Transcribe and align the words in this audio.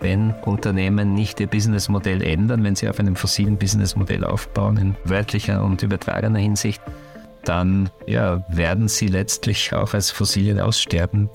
wenn 0.00 0.32
Unternehmen 0.44 1.14
nicht 1.14 1.40
ihr 1.40 1.46
Businessmodell 1.46 2.22
ändern, 2.22 2.64
wenn 2.64 2.74
sie 2.74 2.88
auf 2.88 2.98
einem 2.98 3.16
fossilen 3.16 3.58
Businessmodell 3.58 4.24
aufbauen, 4.24 4.76
in 4.76 4.96
wörtlicher 5.04 5.62
und 5.62 5.82
übertragener 5.82 6.38
Hinsicht, 6.38 6.82
dann 7.44 7.90
ja, 8.06 8.44
werden 8.48 8.88
sie 8.88 9.06
letztlich 9.06 9.72
auch 9.72 9.94
als 9.94 10.10
Fossilien 10.10 10.60
aussterben. 10.60 11.28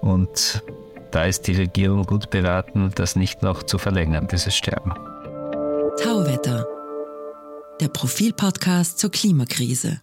Und 0.00 0.62
da 1.10 1.24
ist 1.24 1.46
die 1.46 1.54
Regierung 1.54 2.04
gut 2.04 2.30
beraten, 2.30 2.90
das 2.94 3.16
nicht 3.16 3.42
noch 3.42 3.62
zu 3.62 3.78
verlängern, 3.78 4.28
dieses 4.30 4.54
Sterben. 4.54 4.92
Tauwetter, 6.02 6.66
der 7.80 7.88
Profilpodcast 7.88 8.98
zur 8.98 9.10
Klimakrise. 9.10 10.00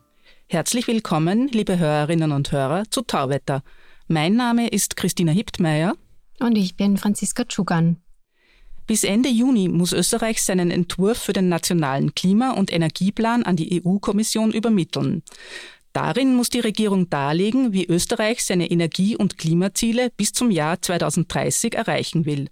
Herzlich 0.48 0.88
willkommen, 0.88 1.50
liebe 1.50 1.78
Hörerinnen 1.78 2.32
und 2.32 2.52
Hörer, 2.52 2.84
zu 2.89 3.02
Tauwetter. 3.02 3.64
Mein 4.08 4.36
Name 4.36 4.70
ist 4.70 4.96
Christina 4.96 5.32
Hiptmeier. 5.32 5.96
Und 6.40 6.56
ich 6.58 6.76
bin 6.76 6.98
Franziska 6.98 7.46
Tschugan. 7.46 7.98
Bis 8.86 9.04
Ende 9.04 9.28
Juni 9.28 9.68
muss 9.68 9.91
Österreich 9.91 10.41
seinen 10.41 10.72
Entwurf 10.72 11.18
für 11.18 11.34
den 11.34 11.50
nationalen 11.50 12.16
Klima- 12.16 12.52
und 12.52 12.72
Energieplan 12.72 13.44
an 13.44 13.58
die 13.58 13.84
EU-Kommission 13.84 14.54
übermitteln. 14.54 15.23
Darin 15.92 16.36
muss 16.36 16.50
die 16.50 16.59
Regierung 16.59 17.09
darlegen, 17.09 17.73
wie 17.73 17.86
Österreich 17.86 18.45
seine 18.45 18.70
Energie- 18.70 19.18
und 19.18 19.38
Klimaziele 19.38 20.09
bis 20.16 20.31
zum 20.31 20.52
Jahr 20.52 20.81
2030 20.81 21.73
erreichen 21.73 22.26
will. 22.26 22.50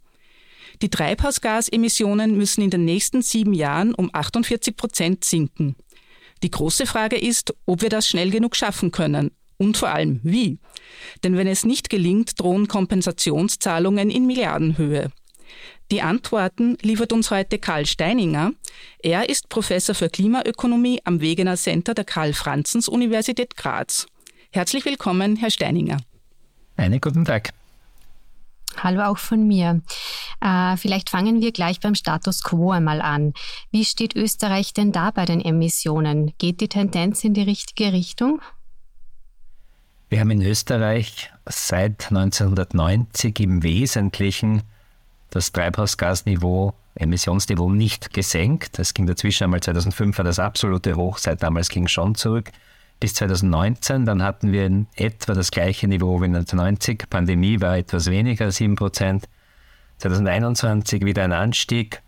Die 0.81 0.90
Treibhausgasemissionen 0.90 2.35
müssen 2.35 2.63
in 2.63 2.70
den 2.70 2.84
nächsten 2.84 3.21
sieben 3.21 3.54
Jahren 3.54 3.93
um 3.93 4.09
48 4.12 4.76
Prozent 4.76 5.23
sinken. 5.23 5.76
Die 6.43 6.52
große 6.52 6.85
Frage 6.85 7.17
ist, 7.17 7.54
ob 7.65 7.81
wir 7.81 7.90
das 7.90 8.07
schnell 8.07 8.29
genug 8.29 8.57
schaffen 8.57 8.91
können 8.91 9.31
und 9.57 9.77
vor 9.77 9.89
allem 9.89 10.19
wie. 10.23 10.59
Denn 11.23 11.37
wenn 11.37 11.47
es 11.47 11.65
nicht 11.65 11.89
gelingt, 11.89 12.39
drohen 12.39 12.67
Kompensationszahlungen 12.67 14.09
in 14.09 14.25
Milliardenhöhe. 14.25 15.11
Die 15.91 16.01
Antworten 16.01 16.77
liefert 16.81 17.13
uns 17.13 17.29
heute 17.29 17.59
Karl 17.59 17.85
Steininger. 17.85 18.51
Er 18.99 19.29
ist 19.29 19.49
Professor 19.49 19.93
für 19.93 20.09
Klimaökonomie 20.09 20.99
am 21.03 21.21
Wegener 21.21 21.57
Center 21.57 21.93
der 21.93 22.05
Karl-Franzens-Universität 22.05 23.55
Graz. 23.55 24.07
Herzlich 24.51 24.84
willkommen, 24.85 25.35
Herr 25.35 25.51
Steininger. 25.51 25.97
Einen 26.75 26.99
guten 26.99 27.23
Tag. 27.23 27.53
Hallo 28.77 29.03
auch 29.03 29.17
von 29.17 29.47
mir. 29.47 29.81
Äh, 30.41 30.75
vielleicht 30.77 31.09
fangen 31.09 31.40
wir 31.40 31.51
gleich 31.51 31.79
beim 31.79 31.95
Status 31.95 32.43
quo 32.43 32.71
einmal 32.71 33.01
an. 33.01 33.34
Wie 33.71 33.85
steht 33.85 34.15
Österreich 34.15 34.73
denn 34.73 34.91
da 34.91 35.12
bei 35.12 35.25
den 35.25 35.40
Emissionen? 35.40 36.34
Geht 36.40 36.62
die 36.62 36.67
Tendenz 36.67 37.23
in 37.23 37.34
die 37.34 37.43
richtige 37.43 37.93
Richtung? 37.93 38.41
Wir 40.07 40.20
haben 40.20 40.29
in 40.29 40.43
Österreich 40.43 41.31
seit 41.45 42.11
1990 42.11 43.39
im 43.39 43.63
Wesentlichen 43.63 44.62
das 45.31 45.51
Treibhausgasniveau, 45.51 46.75
Emissionsniveau 46.93 47.71
nicht 47.71 48.13
gesenkt. 48.13 48.77
Es 48.77 48.93
ging 48.93 49.07
dazwischen 49.07 49.45
einmal 49.45 49.62
2005 49.62 50.17
war 50.17 50.25
das 50.25 50.37
absolute 50.37 50.95
Hoch, 50.95 51.17
seit 51.17 51.41
damals 51.41 51.70
ging 51.70 51.87
schon 51.87 52.13
zurück. 52.13 52.51
Bis 52.99 53.15
2019, 53.15 54.05
dann 54.05 54.21
hatten 54.21 54.51
wir 54.51 54.67
in 54.67 54.87
etwa 54.95 55.34
das 55.34 55.49
gleiche 55.49 55.87
Niveau 55.87 56.21
wie 56.21 56.25
1990. 56.25 57.09
Pandemie 57.09 57.59
war 57.59 57.77
etwas 57.77 58.09
weniger, 58.09 58.51
7 58.51 58.75
Prozent. 58.75 59.27
2021 59.97 61.03
wieder 61.03 61.23
ein 61.23 61.34
Anstieg. 61.34 62.01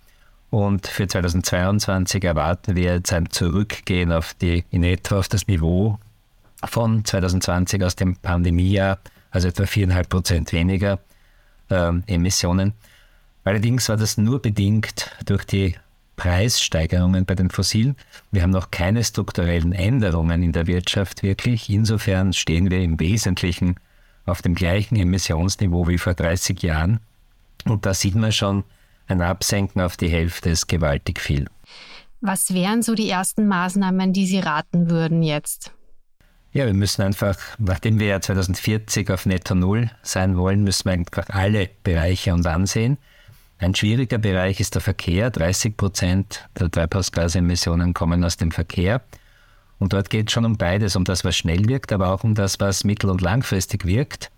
Und 0.50 0.88
für 0.88 1.08
2022 1.08 2.24
erwarten 2.24 2.76
wir 2.76 2.94
jetzt 2.94 3.12
ein 3.12 3.30
Zurückgehen 3.32 4.12
auf 4.12 4.34
die, 4.36 4.64
in 4.70 4.84
etwa 4.84 5.20
auf 5.20 5.28
das 5.28 5.48
Niveau 5.48 6.00
von 6.66 7.06
2020 7.06 7.84
aus 7.84 7.96
dem 7.96 8.16
Pandemiejahr, 8.16 9.00
also 9.32 9.48
etwa 9.48 9.64
4,5 9.64 10.10
Prozent 10.10 10.54
weniger 10.54 11.00
äh, 11.70 11.92
Emissionen. 12.08 12.74
Allerdings 13.44 13.88
war 13.90 13.98
das 13.98 14.18
nur 14.18 14.42
bedingt 14.42 15.12
durch 15.26 15.46
die 15.46 15.76
Preissteigerungen 16.18 17.26
bei 17.26 17.36
den 17.36 17.50
Fossilen. 17.50 17.96
Wir 18.32 18.42
haben 18.42 18.50
noch 18.50 18.72
keine 18.72 19.04
strukturellen 19.04 19.72
Änderungen 19.72 20.44
in 20.44 20.52
der 20.52 20.68
Wirtschaft 20.68 21.24
wirklich. 21.24 21.70
Insofern 21.70 22.34
stehen 22.34 22.72
wir 22.72 22.82
im 22.82 23.00
Wesentlichen 23.00 23.76
auf 24.26 24.42
dem 24.42 24.56
gleichen 24.56 24.98
Emissionsniveau 24.98 25.88
wie 25.88 25.98
vor 25.98 26.16
30 26.16 26.62
Jahren. 26.62 27.00
Und 27.66 27.86
da 27.86 27.94
sieht 27.94 28.16
man 28.16 28.32
schon, 28.32 28.64
ein 29.08 29.22
Absenken 29.22 29.82
auf 29.82 29.96
die 29.96 30.10
Hälfte 30.10 30.50
ist 30.50 30.68
gewaltig 30.68 31.20
viel. 31.22 31.48
Was 32.20 32.54
wären 32.54 32.82
so 32.82 32.96
die 32.96 33.10
ersten 33.10 33.48
Maßnahmen, 33.48 34.12
die 34.12 34.26
Sie 34.26 34.40
raten 34.40 34.90
würden 34.90 35.24
jetzt? 35.24 35.72
Ja, 36.54 36.66
wir 36.66 36.74
müssen 36.74 37.02
einfach, 37.02 37.38
nachdem 37.60 38.00
wir 38.00 38.08
ja 38.08 38.22
2040 38.22 39.12
auf 39.12 39.26
Netto 39.26 39.54
Null 39.54 39.92
sein 40.02 40.38
wollen, 40.38 40.64
müssen 40.64 40.86
wir 40.86 40.94
einfach 40.94 41.30
alle 41.30 41.70
Bereiche 41.84 42.34
uns 42.34 42.46
ansehen. 42.46 42.98
Ein 43.60 43.76
schwieriger 43.76 44.18
Bereich 44.18 44.60
ist 44.60 44.76
der 44.76 44.82
Verkehr. 44.82 45.30
30 45.30 45.78
Prozent 45.78 46.48
der 46.60 46.70
Treibhausgasemissionen 46.70 47.94
kommen 47.94 48.24
aus 48.24 48.38
dem 48.38 48.52
Verkehr. 48.52 49.02
Und 49.80 49.94
dort 49.94 50.10
geht 50.10 50.28
es 50.28 50.34
schon 50.34 50.46
um 50.46 50.58
beides, 50.58 50.96
um 50.96 51.04
das, 51.04 51.24
was 51.24 51.38
schnell 51.38 51.68
wirkt, 51.68 51.92
aber 51.92 52.12
auch 52.12 52.24
um 52.24 52.34
das, 52.34 52.60
was 52.60 52.84
mittel- 52.84 53.10
und 53.10 53.22
langfristig 53.22 53.86
wirkt. 53.86 54.32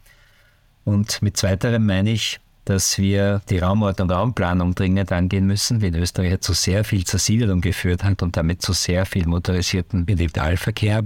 Und 0.85 1.21
mit 1.21 1.37
zweiterem 1.37 1.85
meine 1.85 2.11
ich, 2.11 2.39
dass 2.65 2.97
wir 2.97 3.41
die 3.49 3.59
Raumordnung 3.59 4.09
und 4.09 4.15
Raumplanung 4.15 4.75
dringend 4.75 5.11
angehen 5.11 5.47
müssen, 5.47 5.81
wie 5.81 5.87
in 5.87 5.95
Österreich 5.95 6.41
zu 6.41 6.53
sehr 6.53 6.83
viel 6.83 7.03
Zersiedelung 7.03 7.61
geführt 7.61 8.03
hat 8.03 8.21
und 8.21 8.37
damit 8.37 8.61
zu 8.61 8.73
sehr 8.73 9.05
viel 9.05 9.27
motorisierten 9.27 10.01
Individualverkehr. 10.01 11.03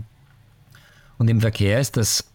Und 1.24 1.30
im 1.30 1.40
Verkehr 1.40 1.80
ist 1.80 1.96
das 1.96 2.30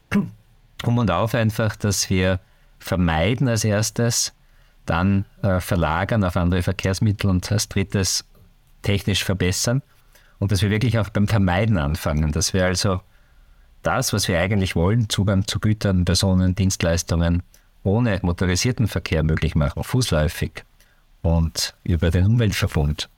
um 0.83 0.97
und 0.97 1.11
auf 1.11 1.35
einfach, 1.35 1.77
dass 1.77 2.09
wir 2.09 2.41
vermeiden 2.79 3.47
als 3.47 3.63
erstes, 3.63 4.33
dann 4.87 5.27
äh, 5.43 5.61
verlagern 5.61 6.25
auf 6.25 6.39
andere 6.39 6.63
Verkehrsmittel 6.63 7.29
und 7.29 7.53
als 7.53 7.69
drittes 7.69 8.25
technisch 8.81 9.25
verbessern 9.25 9.83
und 10.39 10.53
dass 10.53 10.63
wir 10.63 10.71
wirklich 10.71 10.99
auch 10.99 11.11
beim 11.11 11.29
Vermeiden 11.29 11.77
anfangen, 11.77 12.33
dass 12.33 12.55
wir 12.55 12.65
also 12.65 13.03
das, 13.83 14.15
was 14.15 14.27
wir 14.27 14.41
eigentlich 14.41 14.75
wollen, 14.75 15.11
Zugang 15.11 15.47
zu 15.47 15.61
Gütern, 15.61 16.07
Personen, 16.07 16.55
Dienstleistungen 16.55 17.43
ohne 17.83 18.19
motorisierten 18.23 18.89
Verkehr 18.89 19.23
möglich 19.23 19.55
machen, 19.55 19.85
fußläufig 19.85 20.65
und 21.21 21.75
über 21.85 22.11
den 22.11 22.25
Umweltverbund. 22.25 23.11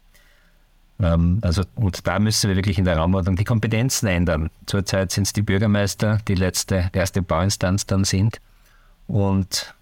Ähm, 1.03 1.39
also, 1.43 1.63
und 1.75 2.07
da 2.07 2.19
müssen 2.19 2.49
wir 2.49 2.57
wirklich 2.57 2.79
in 2.79 2.85
der 2.85 2.97
Raumordnung 2.97 3.37
die 3.37 3.45
Kompetenzen 3.45 4.07
ändern. 4.07 4.51
Zurzeit 4.67 5.13
sind 5.13 5.25
es 5.25 5.33
die 5.33 5.43
Bürgermeister, 5.43 6.19
die 6.29 6.35
letzte, 6.35 6.91
erste 6.93 7.23
Bauinstanz 7.23 7.87
dann 7.87 8.05
sind. 8.05 8.41
Und 9.07 9.75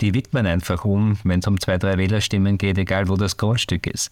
die 0.00 0.14
widmen 0.14 0.46
einfach 0.46 0.84
um, 0.84 1.18
wenn 1.24 1.40
es 1.40 1.46
um 1.46 1.60
zwei, 1.60 1.78
drei 1.78 1.98
Wählerstimmen 1.98 2.58
geht, 2.58 2.78
egal 2.78 3.08
wo 3.08 3.16
das 3.16 3.36
Grundstück 3.36 3.86
ist. 3.86 4.10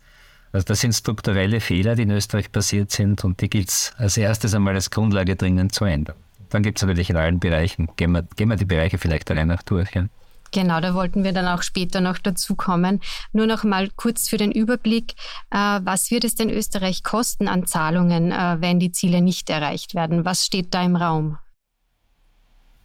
Also 0.53 0.67
das 0.67 0.81
sind 0.81 0.93
strukturelle 0.93 1.61
Fehler, 1.61 1.97
die 1.97 2.03
in 2.03 2.11
Österreich 2.11 2.53
passiert 2.53 2.91
sind 2.91 3.25
und 3.25 3.41
die 3.41 3.49
gilt 3.49 3.71
es 3.71 3.93
als 3.97 4.17
erstes 4.19 4.55
einmal 4.55 4.75
als 4.75 4.91
Grundlage 4.91 5.35
dringend 5.35 5.73
zu 5.73 5.87
ändern. 5.87 6.17
Dann 6.51 6.63
gibt 6.63 6.79
es 6.79 6.83
natürlich 6.83 7.09
in 7.09 7.17
allen 7.17 7.41
Bereichen, 7.41 7.89
gehen 7.97 8.13
wir, 8.13 8.23
gehen 8.37 8.51
wir 8.51 8.57
die 8.57 8.67
Bereiche 8.67 8.99
vielleicht 8.99 9.31
Reihe 9.31 9.47
nach 9.47 9.63
durch. 9.63 9.95
Ja. 9.95 10.05
Genau, 10.53 10.81
da 10.81 10.95
wollten 10.95 11.25
wir 11.25 11.33
dann 11.33 11.49
auch 11.49 11.63
später 11.63 12.01
noch 12.01 12.19
dazu 12.19 12.55
kommen. 12.55 13.01
Nur 13.33 13.47
noch 13.47 13.65
mal 13.65 13.89
kurz 13.97 14.29
für 14.29 14.37
den 14.37 14.53
Überblick. 14.53 15.15
Äh, 15.51 15.57
was 15.57 16.11
wird 16.11 16.25
es 16.25 16.35
denn 16.35 16.51
Österreich 16.51 17.03
kosten 17.03 17.49
an 17.49 17.67
Zahlungen, 17.67 18.31
äh, 18.33 18.57
wenn 18.61 18.79
die 18.79 18.93
Ziele 18.93 19.23
nicht 19.23 19.49
erreicht 19.51 19.95
werden? 19.95 20.25
Was 20.25 20.45
steht 20.47 20.75
da 20.75 20.83
im 20.83 20.97
Raum? 20.97 21.39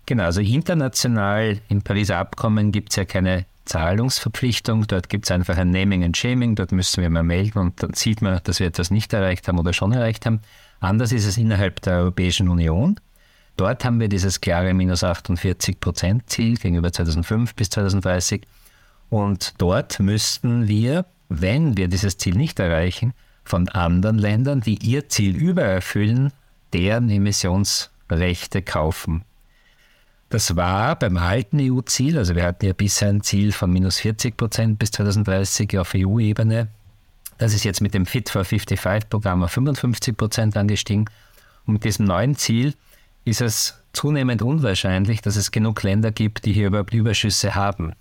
Genau, 0.06 0.24
also 0.24 0.40
international 0.40 1.60
im 1.68 1.82
Pariser 1.82 2.18
Abkommen 2.18 2.72
gibt 2.72 2.92
es 2.92 2.96
ja 2.96 3.04
keine 3.04 3.46
Zahlungsverpflichtung. 3.66 4.88
Dort 4.88 5.10
gibt 5.10 5.26
es 5.26 5.32
einfach 5.32 5.58
ein 5.58 5.72
Naming 5.72 6.06
and 6.06 6.16
Shaming. 6.16 6.56
Dort 6.56 6.72
müssen 6.72 7.02
wir 7.02 7.10
mal 7.10 7.24
melden 7.24 7.60
und 7.60 7.84
dann 7.84 7.94
sieht 7.94 8.22
man, 8.22 8.40
dass 8.46 8.62
wir 8.62 8.68
etwas 8.68 8.92
nicht 8.92 9.12
erreicht 9.12 9.50
haben 9.50 9.60
oder 9.60 9.74
schon 9.74 9.92
erreicht 9.92 10.26
haben. 10.26 10.40
Anders 10.80 11.12
ist 11.12 11.26
es 11.26 11.38
innerhalb 11.38 11.82
der 11.82 11.98
Europäischen 11.98 12.48
Union. 12.48 12.98
Dort 13.58 13.84
haben 13.84 14.00
wir 14.00 14.08
dieses 14.08 14.40
klare 14.40 14.74
minus 14.74 15.04
48 15.04 15.80
Prozent 15.80 16.30
Ziel 16.30 16.58
gegenüber 16.58 16.94
2005 16.94 17.56
bis 17.56 17.72
2030. 17.72 18.44
Und 19.10 19.56
dort 19.58 20.00
müssten 20.00 20.68
wir, 20.68 21.06
wenn 21.28 21.76
wir 21.76 21.88
dieses 21.88 22.18
Ziel 22.18 22.36
nicht 22.36 22.60
erreichen, 22.60 23.14
von 23.44 23.68
anderen 23.70 24.20
Ländern, 24.20 24.62
die 24.62 24.78
ihr 24.86 25.10
Ziel 25.10 25.36
übererfüllen, 25.36 26.32
deren 26.74 27.10
Emissionsrechte 27.10 28.62
kaufen. 28.62 29.24
Das 30.30 30.56
war 30.56 31.00
beim 31.00 31.18
alten 31.18 31.58
EU-Ziel, 31.60 32.18
also 32.18 32.36
wir 32.36 32.44
hatten 32.44 32.66
ja 32.66 32.74
bisher 32.74 33.10
ein 33.10 33.22
Ziel 33.22 33.54
von 33.54 33.72
minus 33.72 34.00
40 34.00 34.36
Prozent 34.36 34.78
bis 34.78 34.92
2030 34.92 35.80
auf 35.80 35.94
EU-Ebene. 35.96 36.68
Das 37.38 37.54
ist 37.54 37.64
jetzt 37.64 37.82
mit 37.82 37.94
dem 37.94 38.06
Fit 38.06 38.30
for 38.30 38.42
55-Programm 38.42 39.44
auf 39.44 39.52
55 39.52 40.18
Prozent 40.18 40.58
angestiegen. 40.58 41.06
Und 41.66 41.74
mit 41.74 41.84
diesem 41.86 42.06
neuen 42.06 42.36
Ziel 42.36 42.74
ist 43.28 43.42
es 43.42 43.84
zunehmend 43.92 44.42
unwahrscheinlich, 44.42 45.22
dass 45.22 45.36
es 45.36 45.52
genug 45.52 45.84
Länder 45.84 46.12
gibt, 46.12 46.46
die 46.46 46.54
hier 46.54 46.68
überhaupt 46.68 46.94
Überschüsse 46.94 47.56
haben. 47.56 47.92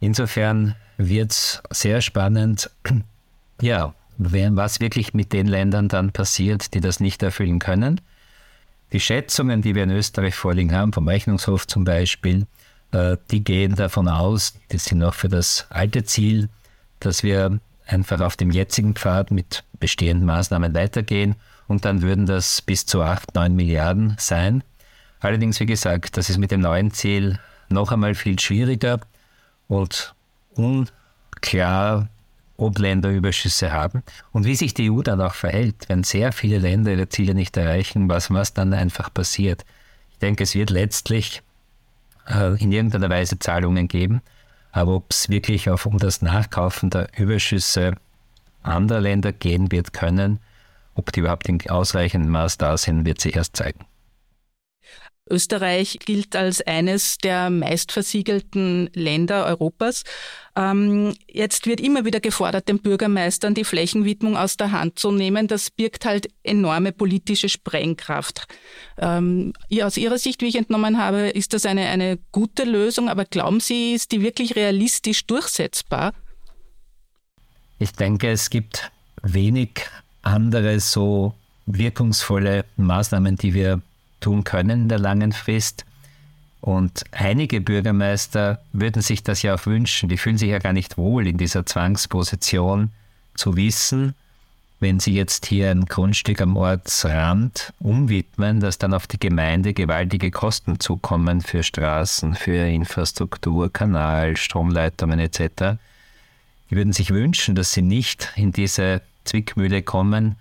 Insofern 0.00 0.74
wird 0.96 1.30
es 1.30 1.62
sehr 1.70 2.00
spannend, 2.00 2.68
ja, 3.60 3.94
was 4.18 4.80
wirklich 4.80 5.14
mit 5.14 5.32
den 5.32 5.46
Ländern 5.46 5.88
dann 5.88 6.10
passiert, 6.10 6.74
die 6.74 6.80
das 6.80 6.98
nicht 6.98 7.22
erfüllen 7.22 7.60
können. 7.60 8.00
Die 8.92 9.00
Schätzungen, 9.00 9.62
die 9.62 9.76
wir 9.76 9.84
in 9.84 9.90
Österreich 9.90 10.34
vorliegen 10.34 10.74
haben, 10.74 10.92
vom 10.92 11.06
Rechnungshof 11.06 11.66
zum 11.68 11.84
Beispiel, 11.84 12.46
äh, 12.90 13.16
die 13.30 13.44
gehen 13.44 13.76
davon 13.76 14.08
aus, 14.08 14.54
die 14.72 14.78
sind 14.78 14.98
noch 14.98 15.14
für 15.14 15.28
das 15.28 15.66
alte 15.70 16.04
Ziel, 16.04 16.48
dass 16.98 17.22
wir 17.22 17.60
einfach 17.86 18.20
auf 18.20 18.36
dem 18.36 18.50
jetzigen 18.50 18.94
Pfad 18.94 19.30
mit 19.30 19.62
bestehenden 19.78 20.26
Maßnahmen 20.26 20.74
weitergehen 20.74 21.36
und 21.68 21.84
dann 21.84 22.02
würden 22.02 22.26
das 22.26 22.62
bis 22.62 22.86
zu 22.86 23.02
8, 23.02 23.34
9 23.34 23.54
Milliarden 23.54 24.16
sein. 24.18 24.62
Allerdings, 25.20 25.58
wie 25.60 25.66
gesagt, 25.66 26.16
das 26.16 26.28
ist 26.28 26.38
mit 26.38 26.50
dem 26.50 26.60
neuen 26.60 26.90
Ziel 26.90 27.38
noch 27.68 27.92
einmal 27.92 28.14
viel 28.14 28.38
schwieriger 28.38 29.00
und 29.68 30.14
unklar, 30.54 32.08
ob 32.56 32.78
Länder 32.78 33.10
Überschüsse 33.10 33.72
haben 33.72 34.02
und 34.32 34.44
wie 34.44 34.54
sich 34.54 34.74
die 34.74 34.90
EU 34.90 35.02
dann 35.02 35.20
auch 35.20 35.34
verhält, 35.34 35.88
wenn 35.88 36.04
sehr 36.04 36.32
viele 36.32 36.58
Länder 36.58 36.92
ihre 36.92 37.08
Ziele 37.08 37.34
nicht 37.34 37.56
erreichen, 37.56 38.08
was, 38.08 38.30
was 38.30 38.54
dann 38.54 38.72
einfach 38.72 39.12
passiert. 39.12 39.64
Ich 40.12 40.18
denke, 40.18 40.44
es 40.44 40.54
wird 40.54 40.70
letztlich 40.70 41.42
äh, 42.28 42.56
in 42.62 42.70
irgendeiner 42.70 43.10
Weise 43.10 43.38
Zahlungen 43.38 43.88
geben, 43.88 44.22
aber 44.70 44.92
ob 44.96 45.10
es 45.10 45.28
wirklich 45.28 45.68
auf 45.68 45.86
um 45.86 45.98
das 45.98 46.22
Nachkaufen 46.22 46.90
der 46.90 47.08
Überschüsse 47.18 47.94
anderer 48.62 49.00
Länder 49.00 49.32
gehen 49.32 49.72
wird 49.72 49.92
können, 49.92 50.38
ob 50.94 51.12
die 51.12 51.20
überhaupt 51.20 51.48
in 51.48 51.60
ausreichendem 51.68 52.30
Maß 52.30 52.58
da 52.58 52.76
sind, 52.76 53.04
wird 53.06 53.20
sich 53.20 53.36
erst 53.36 53.56
zeigen. 53.56 53.84
Österreich 55.30 55.98
gilt 56.04 56.36
als 56.36 56.60
eines 56.60 57.16
der 57.16 57.48
meistversiegelten 57.48 58.90
Länder 58.92 59.46
Europas. 59.46 60.02
Ähm, 60.54 61.14
jetzt 61.26 61.66
wird 61.66 61.80
immer 61.80 62.04
wieder 62.04 62.20
gefordert, 62.20 62.68
den 62.68 62.80
Bürgermeistern 62.80 63.54
die 63.54 63.64
Flächenwidmung 63.64 64.36
aus 64.36 64.58
der 64.58 64.72
Hand 64.72 64.98
zu 64.98 65.10
nehmen. 65.10 65.48
Das 65.48 65.70
birgt 65.70 66.04
halt 66.04 66.28
enorme 66.42 66.92
politische 66.92 67.48
Sprengkraft. 67.48 68.46
Ähm, 68.98 69.54
aus 69.82 69.96
Ihrer 69.96 70.18
Sicht, 70.18 70.42
wie 70.42 70.48
ich 70.48 70.56
entnommen 70.56 70.98
habe, 70.98 71.30
ist 71.30 71.54
das 71.54 71.64
eine, 71.64 71.88
eine 71.88 72.18
gute 72.30 72.64
Lösung, 72.64 73.08
aber 73.08 73.24
glauben 73.24 73.60
Sie, 73.60 73.94
ist 73.94 74.12
die 74.12 74.20
wirklich 74.20 74.56
realistisch 74.56 75.26
durchsetzbar? 75.26 76.12
Ich 77.78 77.92
denke, 77.92 78.30
es 78.30 78.50
gibt 78.50 78.90
wenig 79.22 79.80
andere 80.24 80.80
so 80.80 81.34
wirkungsvolle 81.66 82.64
Maßnahmen, 82.76 83.36
die 83.36 83.54
wir 83.54 83.80
tun 84.20 84.44
können 84.44 84.82
in 84.82 84.88
der 84.88 84.98
langen 84.98 85.32
Frist. 85.32 85.84
Und 86.60 87.04
einige 87.12 87.60
Bürgermeister 87.60 88.60
würden 88.72 89.02
sich 89.02 89.22
das 89.22 89.42
ja 89.42 89.54
auch 89.54 89.66
wünschen. 89.66 90.08
Die 90.08 90.16
fühlen 90.16 90.38
sich 90.38 90.50
ja 90.50 90.58
gar 90.58 90.72
nicht 90.72 90.96
wohl 90.96 91.26
in 91.26 91.36
dieser 91.36 91.66
Zwangsposition 91.66 92.90
zu 93.34 93.56
wissen, 93.56 94.14
wenn 94.80 94.98
sie 94.98 95.14
jetzt 95.14 95.46
hier 95.46 95.70
ein 95.70 95.86
Grundstück 95.86 96.40
am 96.40 96.56
Ortsrand 96.56 97.72
umwidmen, 97.80 98.60
dass 98.60 98.78
dann 98.78 98.94
auf 98.94 99.06
die 99.06 99.20
Gemeinde 99.20 99.72
gewaltige 99.72 100.30
Kosten 100.30 100.80
zukommen 100.80 101.42
für 101.42 101.62
Straßen, 101.62 102.34
für 102.34 102.66
Infrastruktur, 102.66 103.72
Kanal, 103.72 104.36
Stromleitungen 104.36 105.18
etc. 105.20 105.78
Die 106.70 106.76
würden 106.76 106.92
sich 106.92 107.10
wünschen, 107.10 107.54
dass 107.54 107.72
sie 107.72 107.82
nicht 107.82 108.32
in 108.36 108.52
diese 108.52 109.00
Zwickmühle 109.24 109.82
kommen, 109.82 110.36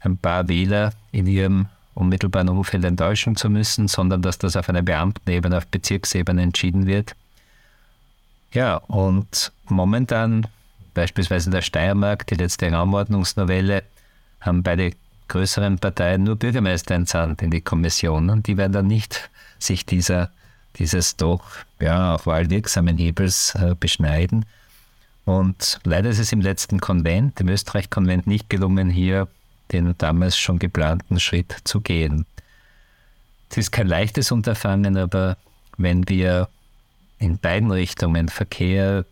ein 0.00 0.16
paar 0.16 0.48
Wähler 0.48 0.92
in 1.12 1.26
ihrem 1.26 1.66
unmittelbaren 1.94 2.48
Umfeld 2.48 2.84
enttäuschen 2.84 3.36
zu 3.36 3.50
müssen, 3.50 3.88
sondern 3.88 4.22
dass 4.22 4.38
das 4.38 4.56
auf 4.56 4.68
einer 4.68 4.82
Beamtenebene, 4.82 5.56
auf 5.56 5.66
Bezirksebene 5.66 6.42
entschieden 6.42 6.86
wird. 6.86 7.16
Ja, 8.52 8.76
und 8.76 9.52
momentan, 9.68 10.46
beispielsweise 10.94 11.46
in 11.46 11.52
der 11.52 11.62
Steiermark, 11.62 12.26
die 12.28 12.36
letzte 12.36 12.70
Raumordnungsnovelle, 12.70 13.82
haben 14.40 14.62
beide 14.62 14.92
größeren 15.26 15.78
Parteien 15.78 16.22
nur 16.24 16.36
Bürgermeister 16.36 16.94
entsandt 16.94 17.42
in 17.42 17.50
die 17.50 17.60
Kommission 17.60 18.30
und 18.30 18.46
die 18.46 18.56
werden 18.56 18.72
dann 18.72 18.86
nicht 18.86 19.28
sich 19.58 19.84
dieser, 19.84 20.30
dieses 20.76 21.16
doch 21.16 21.42
ja, 21.80 22.14
auch 22.14 22.26
wahlwirksamen 22.26 22.96
Hebels 22.96 23.54
äh, 23.54 23.74
beschneiden. 23.78 24.46
Und 25.28 25.78
leider 25.84 26.08
ist 26.08 26.20
es 26.20 26.32
im 26.32 26.40
letzten 26.40 26.80
Konvent, 26.80 27.38
im 27.38 27.50
Österreich-Konvent, 27.50 28.26
nicht 28.26 28.48
gelungen, 28.48 28.88
hier 28.88 29.28
den 29.70 29.94
damals 29.98 30.38
schon 30.38 30.58
geplanten 30.58 31.20
Schritt 31.20 31.54
zu 31.64 31.82
gehen. 31.82 32.24
Es 33.50 33.58
ist 33.58 33.70
kein 33.70 33.88
leichtes 33.88 34.32
Unterfangen, 34.32 34.96
aber 34.96 35.36
wenn 35.76 36.08
wir 36.08 36.48
in 37.18 37.36
beiden 37.36 37.70
Richtungen 37.70 38.30
Verkehr, 38.30 39.04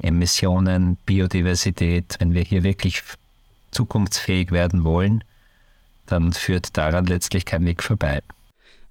Emissionen, 0.00 0.94
Biodiversität, 1.04 2.14
wenn 2.20 2.32
wir 2.32 2.42
hier 2.42 2.62
wirklich 2.62 3.02
zukunftsfähig 3.72 4.52
werden 4.52 4.84
wollen, 4.84 5.24
dann 6.06 6.32
führt 6.32 6.76
daran 6.76 7.06
letztlich 7.06 7.44
kein 7.44 7.66
Weg 7.66 7.82
vorbei. 7.82 8.22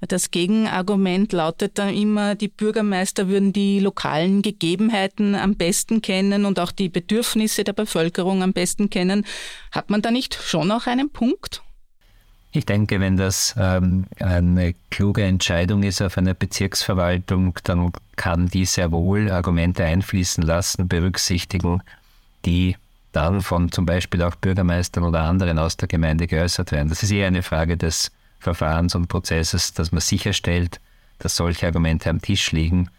Das 0.08 0.32
Gegenargument 0.32 1.34
lautet 1.34 1.78
dann 1.78 1.94
immer, 1.94 2.36
die 2.36 2.48
Bürgermeister 2.48 3.28
würden 3.28 3.52
die 3.52 3.80
lokalen 3.80 4.42
Gegebenheiten 4.42 5.36
am 5.36 5.56
besten 5.56 6.02
kennen 6.02 6.46
und 6.46 6.60
auch 6.60 6.72
die 6.72 6.88
Bedürfnisse 6.88 7.66
der 7.66 7.74
Bevölkerung 7.74 8.42
am 8.42 8.54
besten 8.54 8.90
kennen. 8.90 9.26
Hat 9.72 9.90
man 9.90 10.02
da 10.02 10.10
nicht 10.12 10.36
schon 10.36 10.72
auch 10.72 10.88
einen 10.88 11.10
Punkt? 11.10 11.62
Ich 12.52 12.66
denke, 12.66 13.00
wenn 13.00 13.18
das 13.18 13.54
ähm, 13.60 14.06
eine 14.20 14.74
kluge 14.90 15.24
Entscheidung 15.24 15.84
ist 15.84 16.02
auf 16.02 16.18
einer 16.18 16.34
Bezirksverwaltung, 16.34 17.60
dann 17.64 17.92
kann 18.16 18.48
die 18.48 18.66
sehr 18.66 18.92
wohl 18.92 19.30
Argumente 19.30 19.84
einfließen 19.84 20.44
lassen, 20.44 20.88
berücksichtigen, 20.88 21.84
die 22.46 22.76
dann 23.12 23.42
von 23.42 23.72
zum 23.72 23.86
Beispiel 23.86 24.24
auch 24.24 24.36
Bürgermeistern 24.36 25.04
oder 25.04 25.22
anderen 25.22 25.60
aus 25.60 25.78
der 25.78 25.88
Gemeinde 25.88 26.26
geäußert 26.26 26.72
werden. 26.72 26.90
Das 26.90 27.04
ist 27.04 27.12
eher 27.12 27.28
eine 27.28 27.44
Frage 27.44 27.78
des 27.78 28.12
Verfahrens 28.40 28.96
und 28.96 29.08
Prozesses, 29.08 29.74
dass 29.74 29.92
man 29.92 30.02
sicherstellt, 30.02 30.80
dass 31.20 31.36
solche 31.36 31.66
Argumente 31.66 32.10
am 32.10 32.22
Tisch 32.22 32.52
liegen. 32.52 32.90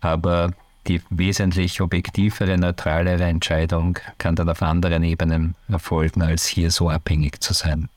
Aber 0.00 0.52
die 0.86 1.00
wesentlich 1.10 1.80
objektivere, 1.80 2.58
neutralere 2.58 3.24
Entscheidung 3.24 3.98
kann 4.18 4.36
dann 4.36 4.50
auf 4.50 4.62
anderen 4.62 5.02
Ebenen 5.02 5.54
erfolgen, 5.68 6.22
als 6.22 6.46
hier 6.46 6.70
so 6.70 6.90
abhängig 6.90 7.42
zu 7.42 7.54
sein. 7.54 7.88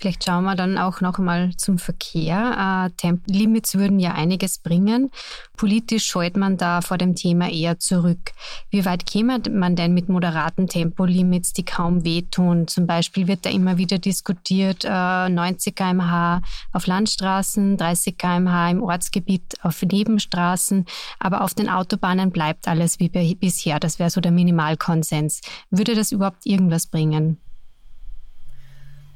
Vielleicht 0.00 0.24
schauen 0.24 0.44
wir 0.44 0.54
dann 0.54 0.78
auch 0.78 1.02
noch 1.02 1.18
einmal 1.18 1.54
zum 1.56 1.76
Verkehr. 1.76 2.88
Äh, 2.88 2.90
Tempolimits 2.96 3.74
würden 3.74 4.00
ja 4.00 4.12
einiges 4.12 4.56
bringen. 4.56 5.10
Politisch 5.58 6.06
scheut 6.06 6.38
man 6.38 6.56
da 6.56 6.80
vor 6.80 6.96
dem 6.96 7.14
Thema 7.14 7.50
eher 7.50 7.78
zurück. 7.78 8.32
Wie 8.70 8.86
weit 8.86 9.04
käme 9.04 9.42
man 9.50 9.76
denn 9.76 9.92
mit 9.92 10.08
moderaten 10.08 10.68
Tempolimits, 10.68 11.52
die 11.52 11.66
kaum 11.66 12.02
wehtun? 12.02 12.66
Zum 12.66 12.86
Beispiel 12.86 13.28
wird 13.28 13.44
da 13.44 13.50
immer 13.50 13.76
wieder 13.76 13.98
diskutiert, 13.98 14.86
äh, 14.86 15.28
90 15.28 15.76
km/h 15.76 16.40
auf 16.72 16.86
Landstraßen, 16.86 17.76
30 17.76 18.16
km/h 18.16 18.70
im 18.70 18.82
Ortsgebiet 18.82 19.56
auf 19.62 19.82
Nebenstraßen, 19.82 20.86
aber 21.18 21.42
auf 21.42 21.52
den 21.52 21.68
Autobahnen 21.68 22.30
bleibt 22.30 22.68
alles 22.68 23.00
wie 23.00 23.10
bisher. 23.34 23.78
Das 23.78 23.98
wäre 23.98 24.08
so 24.08 24.22
der 24.22 24.32
Minimalkonsens. 24.32 25.42
Würde 25.68 25.94
das 25.94 26.10
überhaupt 26.10 26.46
irgendwas 26.46 26.86
bringen? 26.86 27.36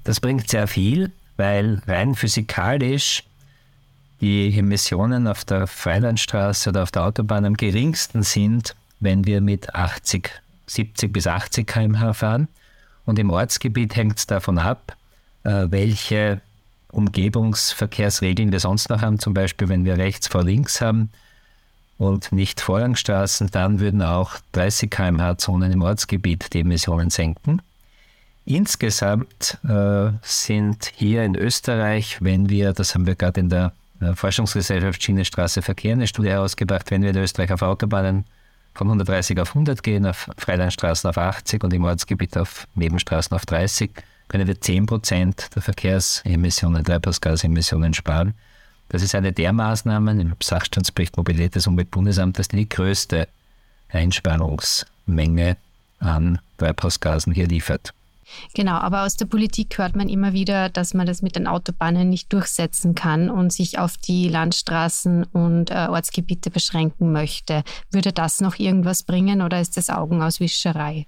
Das 0.05 0.21
bringt 0.21 0.49
sehr 0.49 0.67
viel, 0.67 1.13
weil 1.37 1.83
rein 1.87 2.15
physikalisch 2.15 3.25
die 4.21 4.57
Emissionen 4.57 5.27
auf 5.27 5.45
der 5.45 5.67
Freilandstraße 5.67 6.71
oder 6.71 6.83
auf 6.83 6.91
der 6.91 7.05
Autobahn 7.05 7.45
am 7.45 7.55
geringsten 7.55 8.23
sind, 8.23 8.77
wenn 9.01 9.27
wir 9.27 9.41
mit 9.41 9.75
80, 9.75 10.31
70 10.67 11.13
bis 11.13 11.27
80 11.27 11.67
km/h 11.67 12.13
fahren. 12.13 12.49
Und 13.07 13.19
im 13.19 13.31
Ortsgebiet 13.31 13.97
hängt 13.97 14.19
es 14.19 14.27
davon 14.27 14.59
ab, 14.59 14.97
äh, 15.43 15.67
welche 15.69 16.41
Umgebungsverkehrsregeln 16.93 18.53
wir 18.53 18.61
sonst 18.61 18.89
noch 18.89 19.03
haben. 19.03 19.19
Zum 19.19 19.35
Beispiel, 19.35 19.69
wenn 19.69 19.85
wir 19.85 19.99
rechts 19.99 20.29
vor 20.29 20.45
links 20.45 20.81
haben 20.81 21.11
und 21.99 22.33
nicht 22.33 22.61
Vorrangstraßen, 22.61 23.51
dann 23.51 23.81
würden 23.81 24.01
auch 24.01 24.37
30 24.53 24.91
km/h 24.91 25.39
Zonen 25.39 25.73
im 25.73 25.83
Ortsgebiet 25.83 26.53
die 26.55 26.61
Emissionen 26.61 27.11
senken. 27.11 27.61
Insgesamt 28.47 29.59
äh, 29.67 30.11
sind 30.23 30.93
hier 30.95 31.25
in 31.25 31.35
Österreich, 31.35 32.19
wenn 32.21 32.51
wir, 32.51 32.75
das 32.75 32.95
haben 32.95 33.07
wir 33.07 33.15
gerade 33.15 33.41
in 33.41 33.49
der 33.49 33.73
äh, 34.01 34.15
Forschungsgesellschaft 34.15 35.03
Schienenstraße 35.03 35.63
Verkehr 35.63 35.93
eine 35.93 36.07
Studie 36.07 36.29
herausgebracht, 36.29 36.91
wenn 36.91 37.03
wir 37.03 37.11
in 37.11 37.17
Österreich 37.17 37.51
auf 37.53 37.63
Autobahnen 37.63 38.27
von 38.75 38.89
130 38.89 39.41
auf 39.41 39.51
100 39.51 39.83
gehen, 39.83 40.05
auf 40.05 40.29
Freilandstraßen 40.37 41.09
auf 41.09 41.17
80 41.17 41.65
und 41.65 41.73
im 41.73 41.85
Ortsgebiet 41.85 42.37
auf 42.37 42.67
Nebenstraßen 42.75 43.35
auf 43.35 43.47
30, 43.47 43.91
können 44.29 44.47
wir 44.47 44.61
10 44.61 44.87
Prozent 44.87 45.49
der 45.55 45.63
Verkehrsemissionen, 45.63 46.85
Treibhausgasemissionen 46.85 47.95
sparen. 47.95 48.35
Das 48.91 49.03
ist 49.03 49.15
eine 49.15 49.33
der 49.33 49.55
Maßnahmen 49.55 50.21
im 50.21 50.35
Sachstandsbericht 50.43 51.17
Mobilität 51.17 51.55
des 51.55 51.67
Umweltbundesamtes, 51.67 52.49
die 52.49 52.57
die 52.57 52.69
größte 52.69 53.27
Einsparungsmenge 53.89 55.57
an 56.01 56.41
Treibhausgasen 56.59 57.33
hier 57.33 57.47
liefert. 57.47 57.95
Genau, 58.55 58.75
aber 58.75 59.05
aus 59.05 59.17
der 59.17 59.27
Politik 59.27 59.79
hört 59.79 59.97
man 59.97 60.09
immer 60.09 60.33
wieder, 60.33 60.69
dass 60.69 60.95
man 60.95 61.07
das 61.07 61.23
mit 61.23 61.37
den 61.37 61.47
Autobahnen 61.47 62.09
nicht 62.09 62.33
durchsetzen 62.33 62.95
kann 62.95 63.31
und 63.31 63.53
sich 63.53 63.79
auf 63.79 63.97
die 63.97 64.29
Landstraßen 64.29 65.25
und 65.25 65.71
äh, 65.71 65.89
Ortsgebiete 65.89 66.51
beschränken 66.51 67.13
möchte. 67.13 67.63
Würde 67.91 68.13
das 68.13 68.41
noch 68.41 68.59
irgendwas 68.59 69.03
bringen 69.03 69.43
oder 69.43 69.61
ist 69.61 69.77
das 69.77 69.91
Augenauswischerei? 69.91 71.07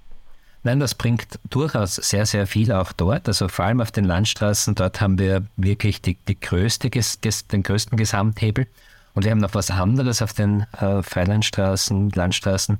Nein, 0.66 0.80
das 0.80 0.96
bringt 0.96 1.38
durchaus 1.48 1.94
sehr, 1.94 2.26
sehr 2.26 2.46
viel 2.48 2.72
auch 2.72 2.92
dort. 2.92 3.28
Also 3.28 3.46
vor 3.46 3.66
allem 3.66 3.80
auf 3.80 3.92
den 3.92 4.04
Landstraßen, 4.04 4.74
dort 4.74 5.00
haben 5.00 5.16
wir 5.16 5.46
wirklich 5.56 6.02
die, 6.02 6.16
die 6.26 6.38
größte, 6.38 6.90
den 6.90 7.62
größten 7.62 7.96
Gesamthebel. 7.96 8.66
Und 9.14 9.24
wir 9.24 9.30
haben 9.30 9.38
noch 9.38 9.54
was 9.54 9.70
anderes 9.70 10.22
auf 10.22 10.32
den 10.32 10.66
äh, 10.80 11.04
Freilandstraßen, 11.04 12.10
Landstraßen, 12.10 12.78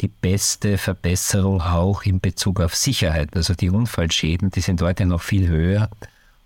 die 0.00 0.08
beste 0.08 0.78
Verbesserung 0.78 1.60
auch 1.60 2.02
in 2.02 2.20
Bezug 2.20 2.60
auf 2.60 2.74
Sicherheit. 2.74 3.36
Also 3.36 3.54
die 3.54 3.70
Unfallschäden, 3.70 4.50
die 4.50 4.60
sind 4.60 4.82
heute 4.82 5.06
noch 5.06 5.22
viel 5.22 5.48
höher 5.48 5.88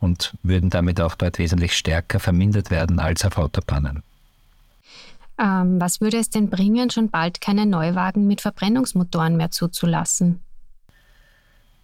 und 0.01 0.37
würden 0.43 0.71
damit 0.71 1.01
auch 1.01 1.15
dort 1.15 1.39
wesentlich 1.39 1.77
stärker 1.77 2.21
vermindert 2.21 2.71
werden 2.71 2.99
als 3.01 3.25
auf 3.25 3.39
Autobahnen. 3.39 4.03
Ähm, 5.41 5.81
was 5.81 6.01
würde 6.01 6.19
es 6.19 6.31
denn 6.31 6.51
bringen, 6.51 6.91
schon 6.91 7.11
bald 7.11 7.41
keine 7.41 7.65
Neuwagen 7.65 8.27
mit 8.27 8.41
Verbrennungsmotoren 8.41 9.37
mehr 9.37 9.51
zuzulassen? 9.51 10.41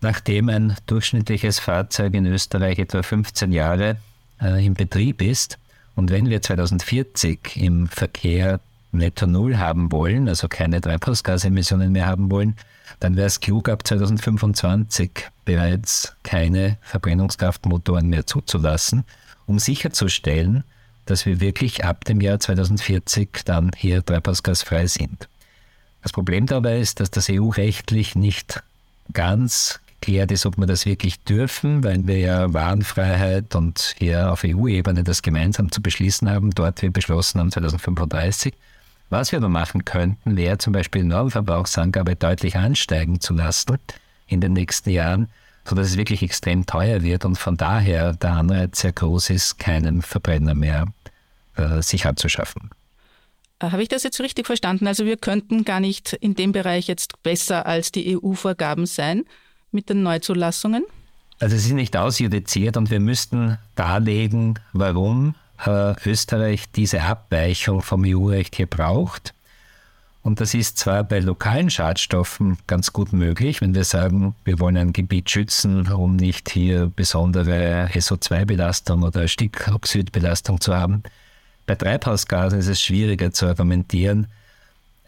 Nachdem 0.00 0.48
ein 0.48 0.76
durchschnittliches 0.86 1.60
Fahrzeug 1.60 2.14
in 2.14 2.26
Österreich 2.26 2.78
etwa 2.78 3.02
15 3.02 3.52
Jahre 3.52 3.96
äh, 4.40 4.64
im 4.64 4.74
Betrieb 4.74 5.22
ist 5.22 5.58
und 5.94 6.10
wenn 6.10 6.28
wir 6.28 6.42
2040 6.42 7.56
im 7.56 7.86
Verkehr 7.86 8.60
Netto 8.98 9.26
Null 9.26 9.58
haben 9.58 9.92
wollen, 9.92 10.28
also 10.28 10.48
keine 10.48 10.80
Treibhausgasemissionen 10.80 11.92
mehr 11.92 12.06
haben 12.06 12.30
wollen, 12.30 12.56
dann 13.00 13.16
wäre 13.16 13.26
es 13.26 13.40
klug, 13.40 13.68
ab 13.68 13.86
2025 13.86 15.10
bereits 15.44 16.16
keine 16.22 16.78
Verbrennungskraftmotoren 16.82 18.08
mehr 18.08 18.26
zuzulassen, 18.26 19.04
um 19.46 19.58
sicherzustellen, 19.58 20.64
dass 21.06 21.26
wir 21.26 21.40
wirklich 21.40 21.84
ab 21.84 22.04
dem 22.04 22.20
Jahr 22.20 22.40
2040 22.40 23.42
dann 23.44 23.70
hier 23.76 24.04
treibhausgasfrei 24.04 24.86
sind. 24.86 25.28
Das 26.02 26.12
Problem 26.12 26.46
dabei 26.46 26.80
ist, 26.80 27.00
dass 27.00 27.10
das 27.10 27.28
EU-rechtlich 27.30 28.14
nicht 28.14 28.62
ganz 29.12 29.80
geklärt 30.00 30.32
ist, 30.32 30.44
ob 30.44 30.58
wir 30.58 30.66
das 30.66 30.84
wirklich 30.84 31.20
dürfen, 31.20 31.82
weil 31.82 32.06
wir 32.06 32.18
ja 32.18 32.52
Warenfreiheit 32.52 33.54
und 33.54 33.94
hier 33.98 34.30
auf 34.30 34.44
EU-Ebene 34.44 35.02
das 35.02 35.22
gemeinsam 35.22 35.72
zu 35.72 35.80
beschließen 35.80 36.28
haben. 36.28 36.50
Dort 36.50 36.82
wir 36.82 36.90
beschlossen 36.90 37.40
haben 37.40 37.50
2035. 37.50 38.54
Was 39.10 39.32
wir 39.32 39.38
aber 39.38 39.48
machen 39.48 39.84
könnten, 39.84 40.36
wäre 40.36 40.58
zum 40.58 40.72
Beispiel 40.72 41.04
Normverbrauchsangabe 41.04 42.16
deutlich 42.16 42.56
ansteigen 42.56 43.20
zu 43.20 43.34
lassen 43.34 43.78
in 44.26 44.40
den 44.40 44.54
nächsten 44.54 44.90
Jahren, 44.90 45.28
sodass 45.64 45.88
es 45.88 45.96
wirklich 45.96 46.22
extrem 46.22 46.66
teuer 46.66 47.02
wird 47.02 47.24
und 47.24 47.36
von 47.36 47.56
daher 47.56 48.14
der 48.14 48.32
Anreiz 48.32 48.80
sehr 48.80 48.92
groß 48.92 49.30
ist, 49.30 49.58
keinen 49.58 50.02
Verbrenner 50.02 50.54
mehr 50.54 50.86
äh, 51.56 51.82
sich 51.82 52.06
anzuschaffen. 52.06 52.70
Äh, 53.60 53.70
habe 53.70 53.82
ich 53.82 53.88
das 53.88 54.02
jetzt 54.02 54.20
richtig 54.20 54.46
verstanden? 54.46 54.86
Also 54.86 55.04
wir 55.04 55.16
könnten 55.16 55.64
gar 55.64 55.80
nicht 55.80 56.12
in 56.14 56.34
dem 56.34 56.52
Bereich 56.52 56.88
jetzt 56.88 57.22
besser 57.22 57.66
als 57.66 57.92
die 57.92 58.16
EU-Vorgaben 58.16 58.86
sein 58.86 59.24
mit 59.70 59.88
den 59.88 60.02
Neuzulassungen? 60.02 60.84
Also 61.40 61.56
es 61.56 61.66
ist 61.66 61.72
nicht 61.72 61.96
ausjudiziert 61.96 62.76
und 62.76 62.90
wir 62.90 63.00
müssten 63.00 63.58
darlegen, 63.74 64.58
warum 64.72 65.34
äh, 65.64 65.94
Österreich 66.08 66.70
diese 66.70 67.02
Abweichung 67.02 67.82
vom 67.82 68.04
EU-Recht 68.06 68.56
hier 68.56 68.66
braucht. 68.66 69.34
Und 70.22 70.40
das 70.40 70.54
ist 70.54 70.78
zwar 70.78 71.04
bei 71.04 71.20
lokalen 71.20 71.68
Schadstoffen 71.68 72.56
ganz 72.66 72.92
gut 72.94 73.12
möglich, 73.12 73.60
wenn 73.60 73.74
wir 73.74 73.84
sagen, 73.84 74.34
wir 74.44 74.58
wollen 74.58 74.78
ein 74.78 74.92
Gebiet 74.94 75.28
schützen, 75.28 75.86
um 75.92 76.16
nicht 76.16 76.48
hier 76.50 76.90
besondere 76.96 77.90
SO2-Belastung 77.92 79.02
oder 79.02 79.28
Stickoxidbelastung 79.28 80.62
zu 80.62 80.74
haben. 80.74 81.02
Bei 81.66 81.74
Treibhausgasen 81.74 82.58
ist 82.58 82.68
es 82.68 82.80
schwieriger 82.80 83.32
zu 83.32 83.46
argumentieren, 83.46 84.28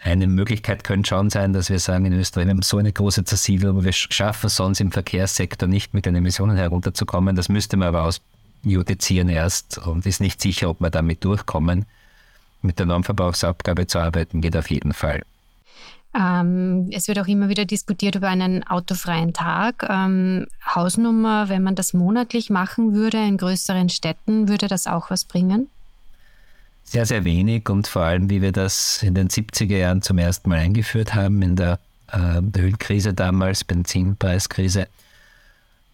eine 0.03 0.27
Möglichkeit 0.27 0.85
könnte 0.85 1.09
schon 1.09 1.31
sein, 1.31 1.53
dass 1.53 1.71
wir 1.71 1.81
sagen, 1.81 2.05
in 2.05 2.13
Österreich, 2.13 2.47
wir 2.47 2.53
haben 2.53 2.63
so 2.63 2.79
eine 2.79 2.93
große 2.93 3.25
Zersiedlung, 3.25 3.83
wir 3.85 3.93
schaffen 3.93 4.49
sonst 4.49 4.81
im 4.81 4.93
Verkehrssektor 4.93 5.69
nicht 5.69 5.95
mit 5.95 6.07
den 6.07 6.15
Emissionen 6.15 6.57
herunterzukommen. 6.57 7.35
Das 7.35 7.49
müsste 7.49 7.77
man 7.77 7.89
aber 7.89 8.05
ausjudizieren 8.67 9.29
erst 9.29 9.79
und 9.79 10.05
ist 10.07 10.21
nicht 10.21 10.41
sicher, 10.41 10.69
ob 10.69 10.81
wir 10.81 10.91
damit 10.91 11.25
durchkommen. 11.25 11.87
Mit 12.63 12.79
der 12.79 12.87
Normverbrauchsabgabe 12.87 13.87
zu 13.87 13.99
arbeiten 13.99 14.41
geht 14.41 14.57
auf 14.57 14.71
jeden 14.71 14.93
Fall. 14.93 15.23
Ähm, 16.19 16.89
es 16.93 17.09
wird 17.09 17.19
auch 17.19 17.27
immer 17.27 17.49
wieder 17.49 17.65
diskutiert 17.65 18.17
über 18.17 18.29
einen 18.29 18.67
autofreien 18.67 19.33
Tag. 19.33 19.87
Ähm, 19.89 20.47
Hausnummer, 20.75 21.49
wenn 21.49 21.63
man 21.63 21.75
das 21.75 21.93
monatlich 21.93 22.51
machen 22.51 22.95
würde 22.95 23.19
in 23.19 23.37
größeren 23.37 23.89
Städten, 23.89 24.49
würde 24.49 24.67
das 24.67 24.87
auch 24.87 25.11
was 25.11 25.25
bringen? 25.25 25.69
sehr, 26.89 27.05
sehr 27.05 27.25
wenig 27.25 27.69
und 27.69 27.89
vor 27.89 28.03
allem, 28.03 28.31
wie 28.31 28.43
wir 28.43 28.53
das 28.53 29.03
in 29.03 29.15
den 29.15 29.29
70er 29.29 29.77
Jahren 29.77 30.03
zum 30.03 30.19
ersten 30.19 30.49
Mal 30.49 30.61
eingeführt 30.61 31.15
haben, 31.15 31.43
in 31.43 31.57
der 31.57 31.81
äh, 32.13 32.41
Ölkrise 32.57 33.13
damals, 33.13 33.65
Benzinpreiskrise, 33.65 34.87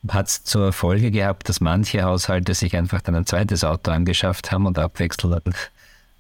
hat 0.09 0.29
es 0.29 0.45
zur 0.45 0.73
Folge 0.73 1.11
gehabt, 1.11 1.49
dass 1.49 1.61
manche 1.61 2.03
Haushalte 2.03 2.55
sich 2.55 2.77
einfach 2.77 3.01
dann 3.03 3.15
ein 3.15 3.27
zweites 3.27 3.63
Auto 3.63 3.91
angeschafft 3.91 4.51
haben 4.51 4.67
und 4.67 4.79
abwechselnd 4.79 5.71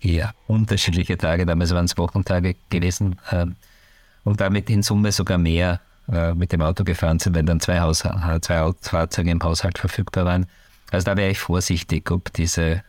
eher 0.00 0.34
unterschiedliche 0.46 1.16
Tage, 1.16 1.46
damals 1.46 1.72
waren 1.72 1.84
es 1.84 1.96
Wochentage 1.96 2.56
gewesen 2.70 3.18
äh, 3.30 3.46
und 4.24 4.40
damit 4.40 4.70
in 4.70 4.82
Summe 4.82 5.12
sogar 5.12 5.38
mehr 5.38 5.80
äh, 6.10 6.34
mit 6.34 6.52
dem 6.52 6.62
Auto 6.62 6.84
gefahren 6.84 7.18
sind, 7.18 7.34
wenn 7.34 7.46
dann 7.46 7.60
zwei, 7.60 7.90
zwei 7.92 8.72
Fahrzeuge 8.80 9.30
im 9.30 9.42
Haushalt 9.42 9.78
verfügbar 9.78 10.24
waren. 10.24 10.46
Also 10.90 11.06
da 11.06 11.16
wäre 11.16 11.30
ich 11.30 11.38
vorsichtig, 11.38 12.10
ob 12.10 12.32
diese 12.32 12.62
äh, 12.62 12.82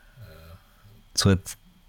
zur 1.14 1.40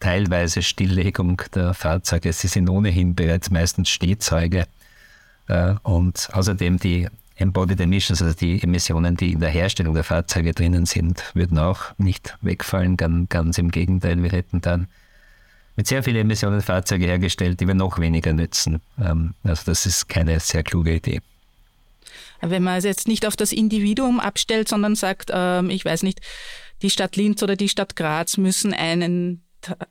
teilweise 0.00 0.62
Stilllegung 0.62 1.40
der 1.54 1.74
Fahrzeuge. 1.74 2.32
Sie 2.32 2.48
sind 2.48 2.68
ohnehin 2.68 3.14
bereits 3.14 3.50
meistens 3.50 3.88
Stehzeuge. 3.88 4.66
Äh, 5.48 5.74
und 5.82 6.28
außerdem 6.32 6.78
die 6.78 7.08
Embodied 7.36 7.80
Emissions, 7.80 8.22
also 8.22 8.34
die 8.34 8.62
Emissionen, 8.62 9.16
die 9.16 9.32
in 9.32 9.40
der 9.40 9.50
Herstellung 9.50 9.94
der 9.94 10.04
Fahrzeuge 10.04 10.52
drinnen 10.52 10.86
sind, 10.86 11.22
würden 11.34 11.58
auch 11.58 11.96
nicht 11.98 12.36
wegfallen. 12.42 12.96
Ganz, 12.96 13.28
ganz 13.28 13.58
im 13.58 13.70
Gegenteil, 13.70 14.22
wir 14.22 14.30
hätten 14.30 14.60
dann 14.60 14.86
mit 15.76 15.88
sehr 15.88 16.02
vielen 16.04 16.18
Emissionen 16.18 16.62
Fahrzeuge 16.62 17.06
hergestellt, 17.06 17.60
die 17.60 17.66
wir 17.66 17.74
noch 17.74 17.98
weniger 17.98 18.32
nützen. 18.32 18.80
Ähm, 19.00 19.34
also 19.42 19.62
das 19.66 19.86
ist 19.86 20.08
keine 20.08 20.38
sehr 20.38 20.62
kluge 20.62 20.94
Idee. 20.94 21.20
Wenn 22.40 22.62
man 22.62 22.78
es 22.78 22.84
jetzt 22.84 23.08
nicht 23.08 23.26
auf 23.26 23.36
das 23.36 23.52
Individuum 23.52 24.20
abstellt, 24.20 24.68
sondern 24.68 24.94
sagt, 24.94 25.30
ähm, 25.32 25.70
ich 25.70 25.84
weiß 25.84 26.02
nicht, 26.02 26.20
die 26.82 26.90
Stadt 26.90 27.16
Linz 27.16 27.42
oder 27.42 27.56
die 27.56 27.68
Stadt 27.68 27.96
Graz 27.96 28.36
müssen 28.36 28.74
einen 28.74 29.42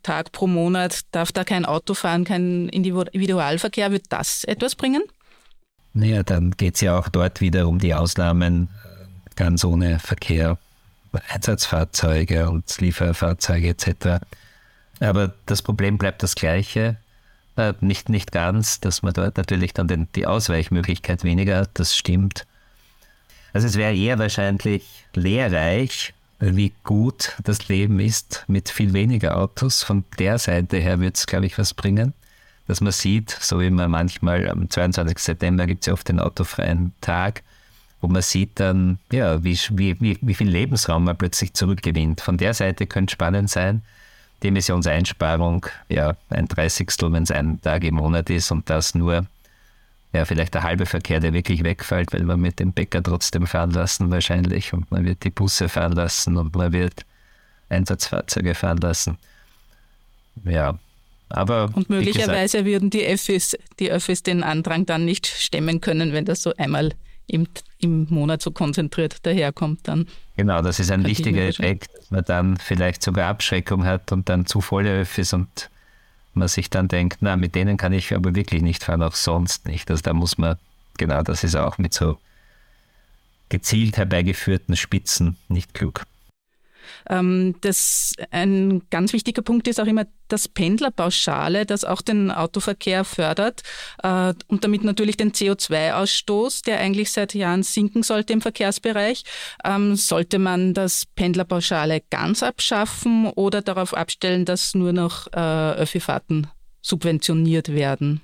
Tag 0.04 0.32
pro 0.32 0.46
Monat 0.46 1.02
darf 1.12 1.32
da 1.32 1.44
kein 1.44 1.66
Auto 1.66 1.96
fahren, 1.96 2.26
kein 2.26 2.70
Individualverkehr. 2.70 3.92
Wird 3.92 4.06
das 4.10 4.44
etwas 4.44 4.76
bringen? 4.76 5.02
Naja, 5.94 6.24
dann 6.24 6.52
geht 6.52 6.76
es 6.76 6.82
ja 6.82 6.98
auch 6.98 7.10
dort 7.10 7.42
wieder 7.42 7.68
um 7.68 7.80
die 7.80 7.94
Ausnahmen 7.94 8.70
ganz 9.36 9.64
ohne 9.64 10.00
Verkehr, 10.00 10.58
Einsatzfahrzeuge 11.30 12.50
und 12.50 12.80
Lieferfahrzeuge 12.80 13.70
etc. 13.70 14.24
Aber 15.00 15.34
das 15.46 15.62
Problem 15.62 15.98
bleibt 15.98 16.24
das 16.24 16.36
gleiche. 16.36 16.98
Äh, 17.56 17.74
nicht, 17.82 18.10
nicht 18.10 18.32
ganz, 18.32 18.80
dass 18.80 19.04
man 19.04 19.14
dort 19.14 19.38
natürlich 19.38 19.74
dann 19.74 19.88
den, 19.88 20.08
die 20.16 20.26
Ausweichmöglichkeit 20.26 21.24
weniger 21.24 21.58
hat, 21.58 21.72
das 21.76 21.96
stimmt. 21.96 22.48
Also 23.54 23.68
es 23.68 23.76
wäre 23.76 23.96
eher 23.96 24.18
wahrscheinlich 24.18 25.06
lehrreich, 25.14 26.14
wie 26.40 26.74
gut 26.84 27.34
das 27.44 27.68
Leben 27.68 28.00
ist 28.00 28.44
mit 28.48 28.70
viel 28.70 28.94
weniger 28.94 29.38
Autos. 29.38 29.84
Von 29.84 30.04
der 30.18 30.40
Seite 30.40 30.78
her 30.78 31.00
wird 31.00 31.18
es, 31.18 31.28
glaube 31.28 31.46
ich, 31.46 31.58
was 31.60 31.76
bringen, 31.76 32.14
dass 32.68 32.82
man 32.82 32.92
sieht, 32.92 33.30
so 33.30 33.60
wie 33.60 33.70
man 33.70 33.92
manchmal 33.92 34.50
am 34.50 34.70
22. 34.70 35.18
September 35.18 35.66
gibt 35.66 35.84
es 35.84 35.88
ja 35.88 35.94
oft 35.94 36.08
den 36.08 36.20
autofreien 36.20 36.94
Tag, 37.02 37.44
wo 38.02 38.08
man 38.08 38.22
sieht 38.22 38.60
dann, 38.60 39.00
ja, 39.12 39.44
wie, 39.44 39.58
wie, 39.72 40.18
wie 40.22 40.34
viel 40.34 40.50
Lebensraum 40.50 41.06
man 41.06 41.18
plötzlich 41.18 41.54
zurückgewinnt. 41.54 42.22
Von 42.22 42.38
der 42.38 42.54
Seite 42.54 42.88
könnte 42.88 43.14
spannend 43.14 43.50
sein. 43.50 43.82
Die 44.42 44.50
Emissionseinsparung, 44.50 45.66
ja, 45.90 46.16
ein 46.30 46.48
Dreißigstel, 46.48 47.12
wenn 47.14 47.24
es 47.24 47.32
ein 47.32 47.62
Tag 47.62 47.84
im 47.84 47.96
Monat 47.96 48.30
ist 48.30 48.52
und 48.52 48.70
das 48.70 48.94
nur 48.94 49.26
ja, 50.14 50.26
vielleicht 50.26 50.54
der 50.54 50.64
halbe 50.64 50.86
Verkehr, 50.86 51.20
der 51.20 51.34
wirklich 51.34 51.64
wegfällt, 51.64 52.14
weil 52.14 52.24
man 52.24 52.40
mit 52.40 52.60
dem 52.60 52.72
Bäcker 52.72 53.02
trotzdem 53.02 53.48
fahren 53.48 53.72
lassen 53.72 54.12
wahrscheinlich 54.12 54.72
und 54.72 54.90
man 54.92 55.06
wird 55.06 55.24
die 55.24 55.32
Busse 55.32 55.70
fahren 55.70 55.94
lassen 55.94 56.38
und 56.38 56.56
man 56.56 56.72
wird 56.72 57.04
Einsatzfahrzeuge 57.70 58.54
fahren 58.54 58.78
lassen. 58.78 59.18
Ja, 60.46 60.78
aber. 61.30 61.70
Und 61.74 61.90
möglicherweise 61.90 62.58
gesagt, 62.60 62.66
würden 62.66 62.90
die 62.90 63.06
Öffis, 63.06 63.58
die 63.80 63.92
Öffis 63.92 64.24
den 64.24 64.44
Andrang 64.44 64.86
dann 64.86 65.06
nicht 65.06 65.28
stemmen 65.28 65.82
können, 65.82 66.14
wenn 66.14 66.26
das 66.26 66.42
so 66.42 66.54
einmal 66.58 66.94
im, 67.28 67.48
im 67.80 68.08
Monat 68.10 68.42
so 68.42 68.52
konzentriert 68.52 69.26
daherkommt 69.26 69.88
dann. 69.88 70.08
Genau, 70.38 70.62
das 70.62 70.80
ist 70.80 70.92
ein 70.92 71.06
wichtiger 71.06 71.48
Effekt, 71.48 71.90
dass 71.96 72.12
man 72.12 72.24
dann 72.26 72.58
vielleicht 72.58 73.04
sogar 73.04 73.30
Abschreckung 73.30 73.86
hat 73.86 74.12
und 74.12 74.30
dann 74.30 74.46
zu 74.46 74.62
volle 74.62 75.02
Öffis 75.02 75.34
und 75.34 75.70
man 76.34 76.48
sich 76.48 76.70
dann 76.70 76.88
denkt, 76.88 77.18
na, 77.22 77.36
mit 77.36 77.56
denen 77.56 77.78
kann 77.78 77.94
ich 77.94 78.14
aber 78.14 78.36
wirklich 78.36 78.62
nicht 78.62 78.84
fahren, 78.84 79.04
auch 79.04 79.16
sonst 79.16 79.68
nicht. 79.68 79.90
Also 79.92 80.02
da 80.02 80.14
muss 80.14 80.38
man, 80.38 80.58
genau, 80.98 81.22
das 81.22 81.44
ist 81.44 81.56
auch 81.56 81.78
mit 81.78 81.94
so 81.94 82.18
gezielt 83.50 83.98
herbeigeführten 83.98 84.76
Spitzen 84.76 85.38
nicht 85.48 85.74
klug. 85.74 86.04
Ähm, 87.10 87.56
das, 87.62 88.14
ein 88.32 88.84
ganz 88.90 89.14
wichtiger 89.14 89.42
Punkt 89.42 89.68
ist 89.68 89.80
auch 89.80 89.86
immer 89.86 90.06
das 90.28 90.48
Pendlerpauschale, 90.48 91.66
das 91.66 91.86
auch 91.86 92.02
den 92.02 92.32
Autoverkehr 92.32 93.04
fördert 93.04 93.62
äh, 94.02 94.34
und 94.48 94.64
damit 94.64 94.84
natürlich 94.84 95.18
den 95.18 95.32
CO2-Ausstoß, 95.32 96.64
der 96.66 96.80
eigentlich 96.80 97.12
seit 97.12 97.34
Jahren 97.34 97.64
sinken 97.64 98.04
sollte 98.04 98.34
im 98.34 98.42
Verkehrsbereich. 98.42 99.24
Ähm, 99.64 99.96
sollte 99.96 100.40
man 100.40 100.74
das 100.74 101.06
Pendlerpauschale 101.06 102.02
ganz 102.10 102.42
abschaffen 102.42 103.28
oder 103.28 103.62
darauf 103.62 103.94
abstellen, 103.94 104.46
dass 104.46 104.76
nur 104.76 104.94
noch 104.94 105.28
äh, 105.34 105.74
Öffi-Fahrten 105.74 106.48
subventioniert 106.82 107.70
werden? 107.70 108.22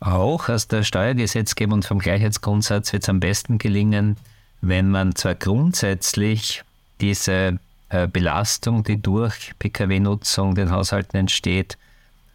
Auch 0.00 0.48
aus 0.48 0.66
der 0.66 0.82
Steuergesetzgebung 0.82 1.74
und 1.74 1.84
vom 1.84 1.98
Gleichheitsgrundsatz 1.98 2.92
wird 2.92 3.02
es 3.02 3.08
am 3.10 3.20
besten 3.20 3.58
gelingen, 3.58 4.16
wenn 4.60 4.90
man 4.90 5.14
zwar 5.14 5.34
grundsätzlich 5.34 6.62
diese 7.00 7.58
äh, 7.88 8.06
Belastung, 8.06 8.84
die 8.84 9.00
durch 9.00 9.52
Pkw-Nutzung 9.58 10.54
den 10.54 10.70
Haushalten 10.70 11.16
entsteht, 11.16 11.78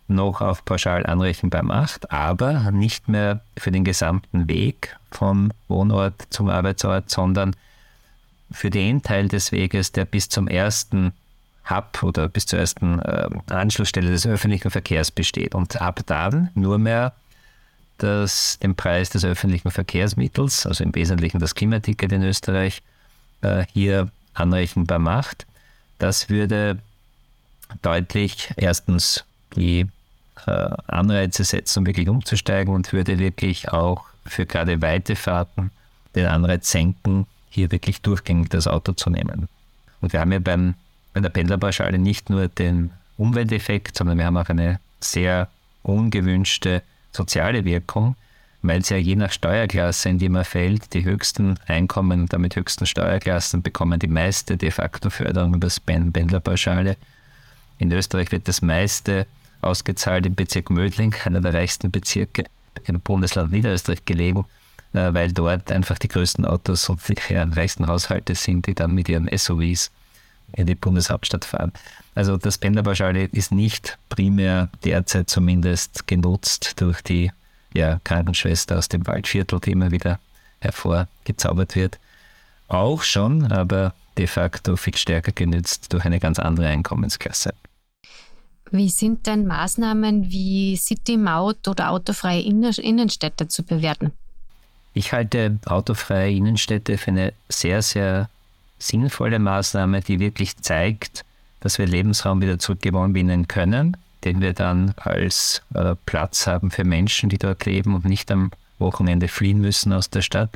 noch 0.07 0.41
auf 0.41 0.65
pauschal 0.65 1.05
anrechenbar 1.05 1.63
macht, 1.63 2.11
aber 2.11 2.71
nicht 2.71 3.07
mehr 3.07 3.41
für 3.57 3.71
den 3.71 3.83
gesamten 3.83 4.47
Weg 4.47 4.95
vom 5.11 5.51
Wohnort 5.67 6.27
zum 6.29 6.49
Arbeitsort, 6.49 7.09
sondern 7.09 7.55
für 8.51 8.69
den 8.69 9.01
Teil 9.01 9.27
des 9.27 9.51
Weges, 9.51 9.91
der 9.91 10.05
bis 10.05 10.29
zum 10.29 10.47
ersten 10.47 11.13
Hub 11.69 12.03
oder 12.03 12.27
bis 12.27 12.45
zur 12.45 12.59
ersten 12.59 12.99
äh, 12.99 13.29
Anschlussstelle 13.49 14.11
des 14.11 14.27
öffentlichen 14.27 14.69
Verkehrs 14.69 15.09
besteht. 15.09 15.55
Und 15.55 15.81
ab 15.81 16.01
dann 16.05 16.51
nur 16.53 16.77
mehr 16.77 17.13
das, 17.97 18.59
den 18.59 18.75
Preis 18.75 19.09
des 19.09 19.23
öffentlichen 19.23 19.71
Verkehrsmittels, 19.71 20.65
also 20.65 20.83
im 20.83 20.93
Wesentlichen 20.95 21.39
das 21.39 21.55
Klimaticket 21.55 22.11
in 22.11 22.23
Österreich, 22.23 22.81
äh, 23.41 23.65
hier 23.71 24.09
anrechenbar 24.33 24.99
macht. 24.99 25.45
Das 25.99 26.29
würde 26.29 26.79
deutlich 27.81 28.53
erstens 28.57 29.23
die 29.55 29.87
äh, 30.45 30.69
Anreize 30.87 31.43
setzen, 31.43 31.79
um 31.79 31.85
wirklich 31.85 32.09
umzusteigen 32.09 32.73
und 32.73 32.91
würde 32.93 33.17
wirklich 33.19 33.69
auch 33.69 34.05
für 34.25 34.45
gerade 34.45 34.81
weite 34.81 35.15
Fahrten 35.15 35.71
den 36.15 36.25
Anreiz 36.25 36.69
senken, 36.71 37.27
hier 37.49 37.71
wirklich 37.71 38.01
durchgängig 38.01 38.49
das 38.49 38.67
Auto 38.67 38.93
zu 38.93 39.09
nehmen. 39.09 39.47
Und 40.01 40.13
wir 40.13 40.19
haben 40.19 40.31
ja 40.31 40.39
beim, 40.39 40.75
bei 41.13 41.21
der 41.21 41.29
Pendlerpauschale 41.29 41.97
nicht 41.97 42.29
nur 42.29 42.47
den 42.47 42.91
Umwelteffekt, 43.17 43.97
sondern 43.97 44.17
wir 44.17 44.25
haben 44.25 44.37
auch 44.37 44.49
eine 44.49 44.79
sehr 44.99 45.47
ungewünschte 45.83 46.81
soziale 47.15 47.65
Wirkung, 47.65 48.15
weil 48.61 48.81
es 48.81 48.89
ja 48.89 48.97
je 48.97 49.15
nach 49.15 49.31
Steuerklasse, 49.31 50.09
in 50.09 50.19
die 50.19 50.29
man 50.29 50.43
fällt, 50.43 50.93
die 50.93 51.03
höchsten 51.03 51.57
Einkommen 51.67 52.21
und 52.21 52.33
damit 52.33 52.55
höchsten 52.55 52.85
Steuerklassen 52.85 53.61
bekommen 53.61 53.99
die 53.99 54.07
meiste 54.07 54.57
de 54.57 54.71
facto 54.71 55.09
Förderung 55.09 55.55
über 55.55 55.67
das 55.67 55.79
Pendlerpauschale. 55.79 56.97
In 57.77 57.91
Österreich 57.91 58.31
wird 58.31 58.47
das 58.47 58.61
meiste 58.61 59.27
ausgezahlt 59.61 60.25
im 60.25 60.35
Bezirk 60.35 60.69
Mödling, 60.69 61.15
einer 61.25 61.41
der 61.41 61.53
reichsten 61.53 61.91
Bezirke 61.91 62.45
im 62.85 62.99
Bundesland 62.99 63.51
Niederösterreich 63.51 64.05
gelegen, 64.05 64.45
äh, 64.93 65.13
weil 65.13 65.31
dort 65.31 65.71
einfach 65.71 65.97
die 65.97 66.07
größten 66.07 66.45
Autos 66.45 66.89
und 66.89 67.01
die 67.07 67.33
reichsten 67.33 67.87
Haushalte 67.87 68.35
sind, 68.35 68.67
die 68.67 68.75
dann 68.75 68.93
mit 68.93 69.09
ihren 69.09 69.29
SUVs 69.35 69.91
in 70.55 70.67
die 70.67 70.75
Bundeshauptstadt 70.75 71.45
fahren. 71.45 71.71
Also 72.15 72.37
das 72.37 72.57
Pendlerpauschale 72.57 73.25
ist 73.25 73.51
nicht 73.51 73.97
primär 74.09 74.69
derzeit 74.83 75.29
zumindest 75.29 76.07
genutzt 76.07 76.79
durch 76.81 77.01
die 77.01 77.31
ja, 77.73 77.99
Krankenschwester 78.03 78.77
aus 78.77 78.87
dem 78.87 79.05
Waldviertel, 79.05 79.59
die 79.59 79.71
immer 79.71 79.91
wieder 79.91 80.19
hervorgezaubert 80.59 81.75
wird. 81.75 81.99
Auch 82.67 83.03
schon, 83.03 83.51
aber 83.51 83.93
de 84.17 84.27
facto 84.27 84.77
viel 84.77 84.95
stärker 84.95 85.33
genützt 85.33 85.91
durch 85.93 86.05
eine 86.05 86.19
ganz 86.19 86.39
andere 86.39 86.67
Einkommensklasse. 86.67 87.53
Wie 88.71 88.89
sind 88.89 89.27
denn 89.27 89.45
Maßnahmen 89.45 90.31
wie 90.31 90.75
City-Maut 90.75 91.67
oder 91.67 91.91
autofreie 91.91 92.41
Innenstädte 92.41 93.47
zu 93.47 93.63
bewerten? 93.63 94.11
Ich 94.93 95.11
halte 95.11 95.59
autofreie 95.65 96.33
Innenstädte 96.33 96.97
für 96.97 97.11
eine 97.11 97.33
sehr, 97.49 97.81
sehr 97.81 98.29
sinnvolle 98.79 99.39
Maßnahme, 99.39 100.01
die 100.01 100.19
wirklich 100.19 100.57
zeigt, 100.57 101.25
dass 101.59 101.77
wir 101.77 101.87
Lebensraum 101.87 102.41
wieder 102.41 102.59
zurückgewinnen 102.59 103.47
können, 103.47 103.97
den 104.23 104.41
wir 104.41 104.53
dann 104.53 104.93
als 104.97 105.61
äh, 105.73 105.95
Platz 106.05 106.47
haben 106.47 106.71
für 106.71 106.83
Menschen, 106.83 107.29
die 107.29 107.37
dort 107.37 107.65
leben 107.65 107.95
und 107.95 108.05
nicht 108.05 108.31
am 108.31 108.51
Wochenende 108.79 109.27
fliehen 109.27 109.61
müssen 109.61 109.93
aus 109.93 110.09
der 110.09 110.21
Stadt 110.21 110.51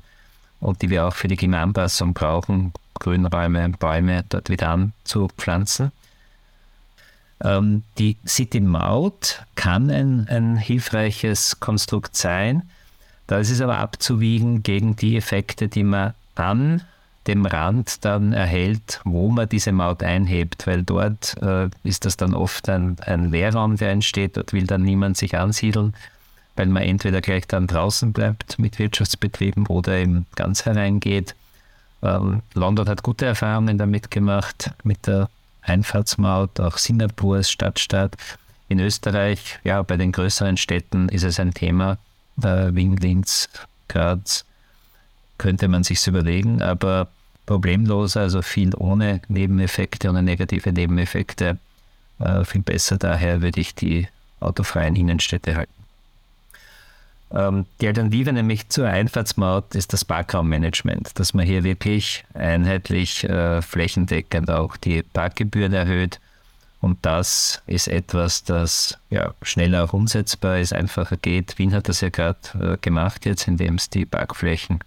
und 0.59 0.81
die 0.81 0.89
wir 0.89 1.07
auch 1.07 1.15
für 1.15 1.27
die 1.27 1.37
Klimaanpassung 1.37 2.13
brauchen, 2.13 2.73
Grünräume, 2.95 3.69
Bäume 3.69 4.25
dort 4.27 4.49
wieder 4.49 4.69
anzupflanzen. 4.69 5.91
Ähm, 7.41 7.83
die 7.97 8.17
City-Maut 8.27 9.43
kann 9.55 9.89
ein, 9.89 10.27
ein 10.27 10.57
hilfreiches 10.57 11.59
Konstrukt 11.59 12.17
sein. 12.17 12.69
Da 13.27 13.37
ist 13.37 13.49
es 13.49 13.61
aber 13.61 13.77
abzuwiegen 13.77 14.63
gegen 14.63 14.95
die 14.95 15.15
Effekte, 15.15 15.69
die 15.69 15.83
man 15.83 16.13
an 16.35 16.83
dem 17.27 17.45
Rand 17.45 18.05
dann 18.05 18.33
erhält, 18.33 19.01
wo 19.03 19.29
man 19.29 19.47
diese 19.47 19.71
Maut 19.71 20.03
einhebt, 20.03 20.65
weil 20.67 20.83
dort 20.83 21.35
äh, 21.41 21.69
ist 21.83 22.05
das 22.05 22.17
dann 22.17 22.33
oft 22.33 22.69
ein, 22.69 22.97
ein 23.01 23.31
Leerraum, 23.31 23.77
der 23.77 23.91
entsteht, 23.91 24.37
dort 24.37 24.53
will 24.53 24.65
dann 24.65 24.83
niemand 24.83 25.17
sich 25.17 25.37
ansiedeln, 25.37 25.93
weil 26.55 26.67
man 26.67 26.83
entweder 26.83 27.21
gleich 27.21 27.47
dann 27.47 27.67
draußen 27.67 28.13
bleibt 28.13 28.57
mit 28.57 28.79
Wirtschaftsbetrieben 28.79 29.67
oder 29.67 29.97
eben 29.97 30.25
ganz 30.35 30.65
hereingeht. 30.65 31.35
Ähm, 32.01 32.41
London 32.53 32.87
hat 32.87 33.03
gute 33.03 33.25
Erfahrungen 33.25 33.77
damit 33.77 34.09
gemacht, 34.09 34.71
mit 34.83 35.05
der 35.05 35.29
Einfahrtsmaut, 35.61 36.59
auch 36.59 36.77
Singapur 36.77 37.37
als 37.37 37.51
Stadtstaat. 37.51 38.15
In 38.69 38.79
Österreich, 38.79 39.59
ja, 39.63 39.81
bei 39.81 39.97
den 39.97 40.11
größeren 40.11 40.57
Städten 40.57 41.09
ist 41.09 41.23
es 41.23 41.39
ein 41.39 41.53
Thema, 41.53 41.97
äh, 42.41 42.73
Wien, 42.73 42.97
Linz, 42.97 43.49
Graz, 43.87 44.45
könnte 45.39 45.67
man 45.67 45.83
sich 45.83 46.05
überlegen, 46.05 46.61
aber 46.61 47.07
problemlos, 47.47 48.15
also 48.15 48.43
viel 48.43 48.75
ohne 48.75 49.21
Nebeneffekte, 49.27 50.09
ohne 50.09 50.21
negative 50.21 50.71
Nebeneffekte, 50.71 51.57
äh, 52.19 52.45
viel 52.45 52.61
besser. 52.61 52.97
Daher 52.97 53.41
würde 53.41 53.59
ich 53.59 53.73
die 53.73 54.07
autofreien 54.39 54.95
Innenstädte 54.95 55.55
halten. 55.55 55.73
Ähm, 57.31 57.65
die 57.81 57.87
Alternative 57.87 58.33
nämlich 58.33 58.69
zur 58.69 58.87
Einfahrtsmaut 58.87 59.75
ist 59.75 59.93
das 59.93 60.05
Parkraummanagement, 60.05 61.17
dass 61.19 61.33
man 61.33 61.45
hier 61.45 61.63
wirklich 61.63 62.23
einheitlich 62.33 63.23
äh, 63.23 63.61
flächendeckend 63.61 64.51
auch 64.51 64.77
die 64.77 65.01
Parkgebühren 65.01 65.73
erhöht. 65.73 66.19
Und 66.81 66.97
das 67.01 67.61
ist 67.67 67.87
etwas, 67.87 68.43
das 68.43 68.97
ja, 69.09 69.33
schneller 69.41 69.83
auch 69.83 69.93
umsetzbar 69.93 70.59
ist, 70.59 70.71
einfacher 70.73 71.17
geht. 71.17 71.57
Wien 71.57 71.73
hat 71.73 71.89
das 71.89 72.01
ja 72.01 72.09
gerade 72.09 72.39
äh, 72.59 72.77
gemacht 72.77 73.25
jetzt, 73.25 73.47
indem 73.47 73.75
es 73.75 73.89
die 73.89 74.05
Parkflächen 74.05 74.79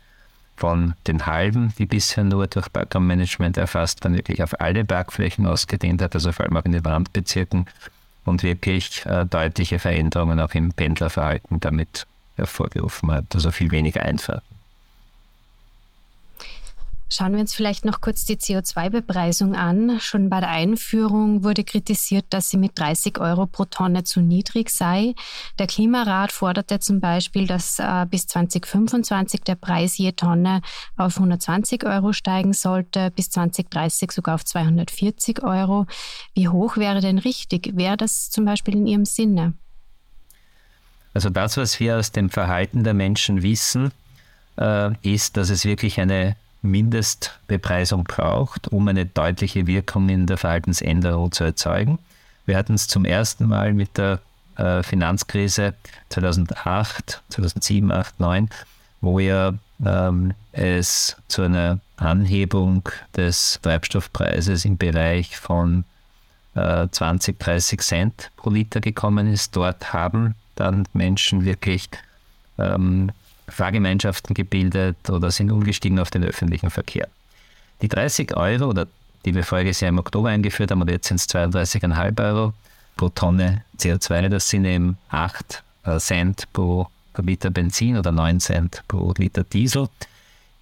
von 0.57 0.95
den 1.07 1.27
halben, 1.27 1.73
die 1.79 1.87
bisher 1.87 2.25
nur 2.25 2.47
durch 2.47 2.73
Parkraummanagement 2.73 3.57
erfasst, 3.57 4.05
dann 4.05 4.15
wirklich 4.15 4.43
auf 4.43 4.61
alle 4.61 4.85
Parkflächen 4.85 5.47
ausgedehnt 5.47 6.03
hat, 6.03 6.15
also 6.15 6.33
vor 6.33 6.47
allem 6.47 6.57
auch 6.57 6.65
in 6.65 6.73
den 6.73 6.85
Randbezirken 6.85 7.67
und 8.25 8.43
wirklich 8.43 9.05
äh, 9.07 9.27
deutliche 9.27 9.79
Veränderungen 9.79 10.41
auch 10.41 10.55
im 10.55 10.73
Pendlerverhalten 10.73 11.61
damit 11.61 12.07
hervorgerufen 12.37 13.11
hat, 13.11 13.25
also 13.35 13.51
viel 13.51 13.71
weniger 13.71 14.03
Einfahrten. 14.03 14.52
Schauen 17.12 17.35
wir 17.35 17.40
uns 17.40 17.55
vielleicht 17.55 17.85
noch 17.85 18.01
kurz 18.01 18.25
die 18.25 18.37
CO2-Bepreisung 18.37 19.55
an. 19.55 20.01
Schon 20.01 20.31
bei 20.31 20.40
der 20.40 20.48
Einführung 20.48 21.44
wurde 21.44 21.62
kritisiert, 21.62 22.25
dass 22.31 22.48
sie 22.48 22.57
mit 22.57 22.79
30 22.79 23.18
Euro 23.20 23.44
pro 23.44 23.66
Tonne 23.66 24.03
zu 24.03 24.22
niedrig 24.22 24.70
sei. 24.70 25.14
Der 25.59 25.66
Klimarat 25.66 26.33
forderte 26.33 26.81
zum 26.81 27.01
Beispiel, 27.01 27.46
dass 27.46 27.79
äh, 27.79 28.07
bis 28.09 28.27
2025 28.29 29.42
der 29.42 29.57
Preis 29.57 29.98
je 29.98 30.12
Tonne 30.12 30.62
auf 30.96 31.18
120 31.18 31.85
Euro 31.85 32.14
steigen 32.14 32.55
sollte, 32.55 33.11
bis 33.11 33.29
2030 33.29 34.11
sogar 34.11 34.37
auf 34.37 34.46
240 34.46 35.42
Euro. 35.42 35.85
Wie 36.33 36.48
hoch 36.48 36.79
wäre 36.79 37.03
denn 37.03 37.18
richtig? 37.18 37.77
Wäre 37.77 37.98
das 37.98 38.31
zum 38.31 38.46
Beispiel 38.46 38.75
in 38.75 38.87
Ihrem 38.87 39.05
Sinne? 39.05 39.53
Also 41.12 41.29
das, 41.29 41.59
was 41.59 41.79
wir 41.79 41.98
aus 41.98 42.11
dem 42.11 42.31
Verhalten 42.31 42.85
der 42.85 42.94
Menschen 42.94 43.42
wissen, 43.42 43.92
äh, 44.57 44.92
ist, 45.03 45.37
dass 45.37 45.51
es 45.51 45.66
wirklich 45.66 46.01
eine 46.01 46.37
Mindestbepreisung 46.62 48.05
braucht, 48.05 48.68
um 48.68 48.88
eine 48.88 49.07
deutliche 49.07 49.66
Wirkung 49.66 50.09
in 50.09 50.27
der 50.27 50.38
Verhaltensänderung 50.38 51.33
zu 51.33 51.44
erzeugen. 51.44 51.98
Wir 52.46 52.57
hatten 52.57 52.75
es 52.75 52.88
zum 52.88 53.05
ersten 53.05 53.48
Mal 53.48 53.72
mit 53.72 53.98
der 53.98 54.20
äh, 54.57 54.83
Finanzkrise 54.83 55.75
2008, 56.11 57.22
2007, 57.29 57.88
2008, 57.88 58.16
2009, 58.16 58.48
wo 59.01 59.18
ja 59.18 59.55
ähm, 59.85 60.35
es 60.53 61.16
zu 61.29 61.42
einer 61.42 61.81
Anhebung 61.96 62.88
des 63.16 63.59
Treibstoffpreises 63.62 64.64
im 64.64 64.77
Bereich 64.77 65.37
von 65.37 65.85
äh, 66.55 66.88
20, 66.88 67.38
30 67.38 67.81
Cent 67.81 68.31
pro 68.37 68.51
Liter 68.51 68.81
gekommen 68.81 69.33
ist. 69.33 69.57
Dort 69.57 69.92
haben 69.92 70.35
dann 70.55 70.87
Menschen 70.92 71.44
wirklich 71.44 71.88
ähm, 72.59 73.11
Fahrgemeinschaften 73.48 74.35
gebildet 74.35 75.11
oder 75.11 75.31
sind 75.31 75.50
umgestiegen 75.50 75.98
auf 75.98 76.11
den 76.11 76.24
öffentlichen 76.24 76.70
Verkehr. 76.70 77.09
Die 77.81 77.88
30 77.88 78.37
Euro, 78.37 78.66
oder 78.66 78.87
die 79.24 79.35
wir 79.35 79.44
voriges 79.44 79.81
Jahr 79.81 79.90
im 79.90 79.98
Oktober 79.98 80.28
eingeführt 80.28 80.70
haben, 80.70 80.83
oder 80.83 80.92
jetzt 80.92 81.09
sind 81.09 81.20
es 81.20 81.28
32,5 81.28 82.24
Euro 82.24 82.55
pro 82.96 83.09
Tonne 83.09 83.64
CO2, 83.78 84.28
das 84.28 84.48
sind 84.48 84.64
eben 84.64 84.96
8 85.11 85.62
äh, 85.85 85.98
Cent 85.98 86.48
pro 86.52 86.88
Liter 87.18 87.50
Benzin 87.50 87.96
oder 87.96 88.12
9 88.12 88.40
Cent 88.40 88.83
pro 88.88 89.12
Liter 89.16 89.44
Diesel. 89.44 89.88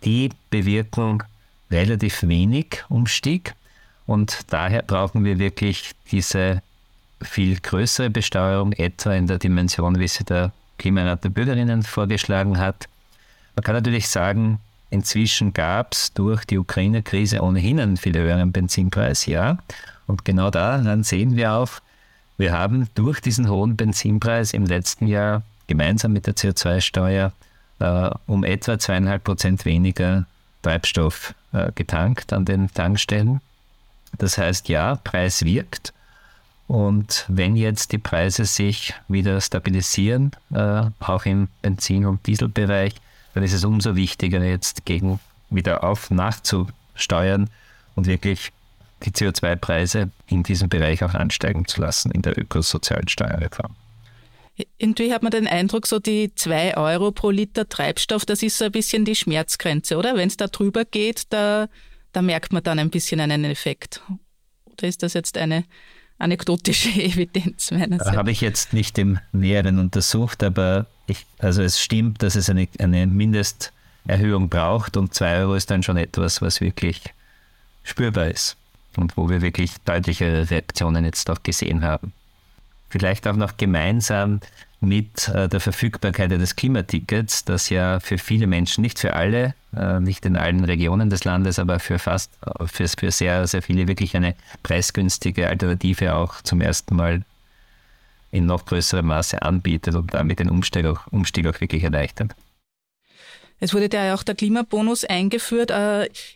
Die 0.05 0.31
bewirken 0.49 1.23
relativ 1.71 2.23
wenig 2.23 2.85
Umstieg 2.89 3.55
und 4.07 4.41
daher 4.49 4.83
brauchen 4.83 5.25
wir 5.25 5.39
wirklich 5.39 5.93
diese 6.11 6.63
viel 7.23 7.61
größere 7.61 8.11
Besteuerung, 8.11 8.73
etwa 8.73 9.15
in 9.15 9.27
der 9.27 9.39
Dimension, 9.39 9.99
wie 9.99 10.09
sie 10.09 10.25
der 10.25 10.53
Klimarat 10.81 11.23
der 11.23 11.29
Bürgerinnen 11.29 11.83
vorgeschlagen 11.83 12.59
hat. 12.59 12.89
Man 13.55 13.63
kann 13.63 13.75
natürlich 13.75 14.09
sagen, 14.09 14.59
inzwischen 14.89 15.53
gab 15.53 15.93
es 15.93 16.13
durch 16.15 16.45
die 16.47 16.59
Ukraine-Krise 16.59 17.43
ohnehin 17.43 17.79
einen 17.79 17.99
viel 17.99 18.17
höheren 18.17 18.51
Benzinpreis, 18.51 19.27
ja. 19.27 19.59
Und 20.07 20.25
genau 20.25 20.51
daran 20.51 21.05
sehen 21.05 21.37
wir 21.37 21.53
auch, 21.53 21.71
wir 22.39 22.53
haben 22.53 22.89
durch 22.95 23.21
diesen 23.21 23.51
hohen 23.51 23.77
Benzinpreis 23.77 24.55
im 24.55 24.65
letzten 24.65 25.07
Jahr 25.07 25.43
gemeinsam 25.67 26.15
mit 26.15 26.27
der 26.27 26.35
CO2-Steuer 26.35 27.33
äh, 27.79 28.11
um 28.27 28.43
etwa 28.43 28.79
zweieinhalb 28.79 29.23
Prozent 29.23 29.67
weniger 29.67 30.25
Treibstoff 30.63 31.35
äh, 31.53 31.71
getankt 31.75 32.33
an 32.33 32.47
den 32.47 32.73
Tankstellen. 32.73 33.43
Das 34.17 34.39
heißt, 34.39 34.71
ja, 34.71 34.97
Preis 34.97 35.45
wirkt. 35.45 35.93
Und 36.71 37.25
wenn 37.27 37.57
jetzt 37.57 37.91
die 37.91 37.99
Preise 37.99 38.45
sich 38.45 38.95
wieder 39.09 39.41
stabilisieren, 39.41 40.31
äh, 40.55 40.83
auch 41.01 41.25
im 41.25 41.49
Benzin- 41.63 42.07
und 42.07 42.25
Dieselbereich, 42.29 42.95
dann 43.35 43.43
ist 43.43 43.55
es 43.55 43.65
umso 43.65 43.97
wichtiger, 43.97 44.41
jetzt 44.45 44.85
gegen 44.85 45.19
wieder 45.51 45.83
auf 45.83 46.13
nachzusteuern 46.13 47.51
und 47.97 48.07
wirklich 48.07 48.53
die 49.03 49.11
CO2-Preise 49.11 50.11
in 50.29 50.45
diesem 50.45 50.69
Bereich 50.69 51.03
auch 51.03 51.15
ansteigen 51.15 51.67
zu 51.67 51.81
lassen 51.81 52.13
in 52.13 52.23
der 52.23 52.39
ökosozialen 52.39 53.09
Steuerreform. 53.09 53.75
Irgendwie 54.79 55.13
hat 55.13 55.25
man 55.25 55.33
den 55.33 55.49
Eindruck, 55.49 55.89
so 55.89 55.99
die 55.99 56.33
2 56.37 56.77
Euro 56.77 57.11
pro 57.11 57.31
Liter 57.31 57.69
Treibstoff, 57.69 58.25
das 58.25 58.45
ist 58.45 58.59
so 58.59 58.67
ein 58.67 58.71
bisschen 58.71 59.05
die 59.05 59.17
Schmerzgrenze, 59.17 59.97
oder? 59.97 60.15
Wenn 60.15 60.29
es 60.29 60.37
da 60.37 60.47
drüber 60.47 60.85
geht, 60.85 61.25
da, 61.31 61.69
da 62.13 62.23
merkt 62.23 62.53
man 62.53 62.63
dann 62.63 62.79
ein 62.79 62.91
bisschen 62.91 63.19
einen 63.19 63.45
Effekt. 63.45 64.03
Oder 64.67 64.87
ist 64.87 65.03
das 65.03 65.15
jetzt 65.15 65.37
eine 65.37 65.65
anekdotische 66.21 66.89
Evidenz 67.03 67.71
meinerseits. 67.71 68.17
Habe 68.17 68.31
ich 68.31 68.41
jetzt 68.41 68.73
nicht 68.73 68.99
im 68.99 69.19
Näheren 69.33 69.79
untersucht, 69.79 70.43
aber 70.43 70.87
ich, 71.07 71.27
also 71.39 71.63
es 71.63 71.81
stimmt, 71.81 72.23
dass 72.23 72.37
es 72.37 72.49
eine, 72.49 72.69
eine 72.79 73.07
Mindesterhöhung 73.07 74.49
braucht 74.49 74.97
und 74.97 75.15
2 75.15 75.41
Euro 75.41 75.55
ist 75.55 75.71
dann 75.71 75.83
schon 75.83 75.97
etwas, 75.97 76.41
was 76.41 76.61
wirklich 76.61 77.03
spürbar 77.83 78.29
ist 78.29 78.57
und 78.97 79.17
wo 79.17 79.29
wir 79.29 79.43
wirklich 79.43 79.73
deutliche 79.85 80.51
Reaktionen 80.51 81.05
jetzt 81.05 81.29
auch 81.31 81.43
gesehen 81.43 81.83
haben. 81.83 82.13
Vielleicht 82.89 83.27
auch 83.27 83.37
noch 83.37 83.57
gemeinsam 83.57 84.41
mit 84.81 85.29
äh, 85.29 85.49
der 85.49 85.61
Verfügbarkeit 85.61 86.31
des 86.31 86.57
Klimatickets, 86.57 87.45
das 87.45 87.69
ja 87.69 88.01
für 88.01 88.19
viele 88.19 88.47
Menschen, 88.47 88.81
nicht 88.81 88.99
für 88.99 89.15
alle, 89.15 89.55
äh, 89.77 90.01
nicht 90.01 90.25
in 90.25 90.37
allen 90.37 90.65
Regionen 90.65 91.11
des 91.11 91.25
Landes, 91.25 91.59
aber 91.59 91.79
für 91.79 91.99
fast, 91.99 92.31
äh, 92.45 92.67
für, 92.67 92.89
für 92.89 93.11
sehr, 93.11 93.47
sehr 93.47 93.63
viele 93.63 93.87
wirklich 93.89 94.17
eine 94.17 94.35
preisgünstige 94.63 95.49
Alternative 95.49 96.15
auch 96.15 96.41
zum 96.43 96.63
ersten 96.63 96.97
Mal 96.97 97.23
in 98.31 98.47
noch 98.47 98.65
größerem 98.65 99.07
Maße 99.07 99.43
anbietet 99.43 99.95
und 99.95 100.15
damit 100.15 100.39
den 100.39 100.49
Umstieg 100.49 100.87
auch, 100.87 101.07
Umstieg 101.11 101.47
auch 101.47 101.61
wirklich 101.61 101.85
erleichtert. 101.85 102.35
Es 103.63 103.75
wurde 103.75 103.91
ja 103.93 104.15
auch 104.15 104.23
der 104.23 104.35
Klimabonus 104.35 105.05
eingeführt. 105.05 105.71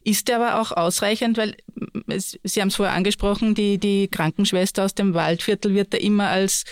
Ist 0.03 0.29
der 0.29 0.37
aber 0.37 0.61
auch 0.61 0.73
ausreichend? 0.73 1.39
Weil 1.39 1.57
Sie 2.43 2.61
haben 2.61 2.69
es 2.69 2.77
vorher 2.77 2.95
angesprochen, 2.95 3.55
die, 3.55 3.79
die 3.79 4.09
Krankenschwester 4.09 4.85
aus 4.85 4.95
dem 4.95 5.15
Waldviertel 5.15 5.73
wird 5.73 5.95
da 5.95 5.97
immer 5.97 6.29
als 6.29 6.65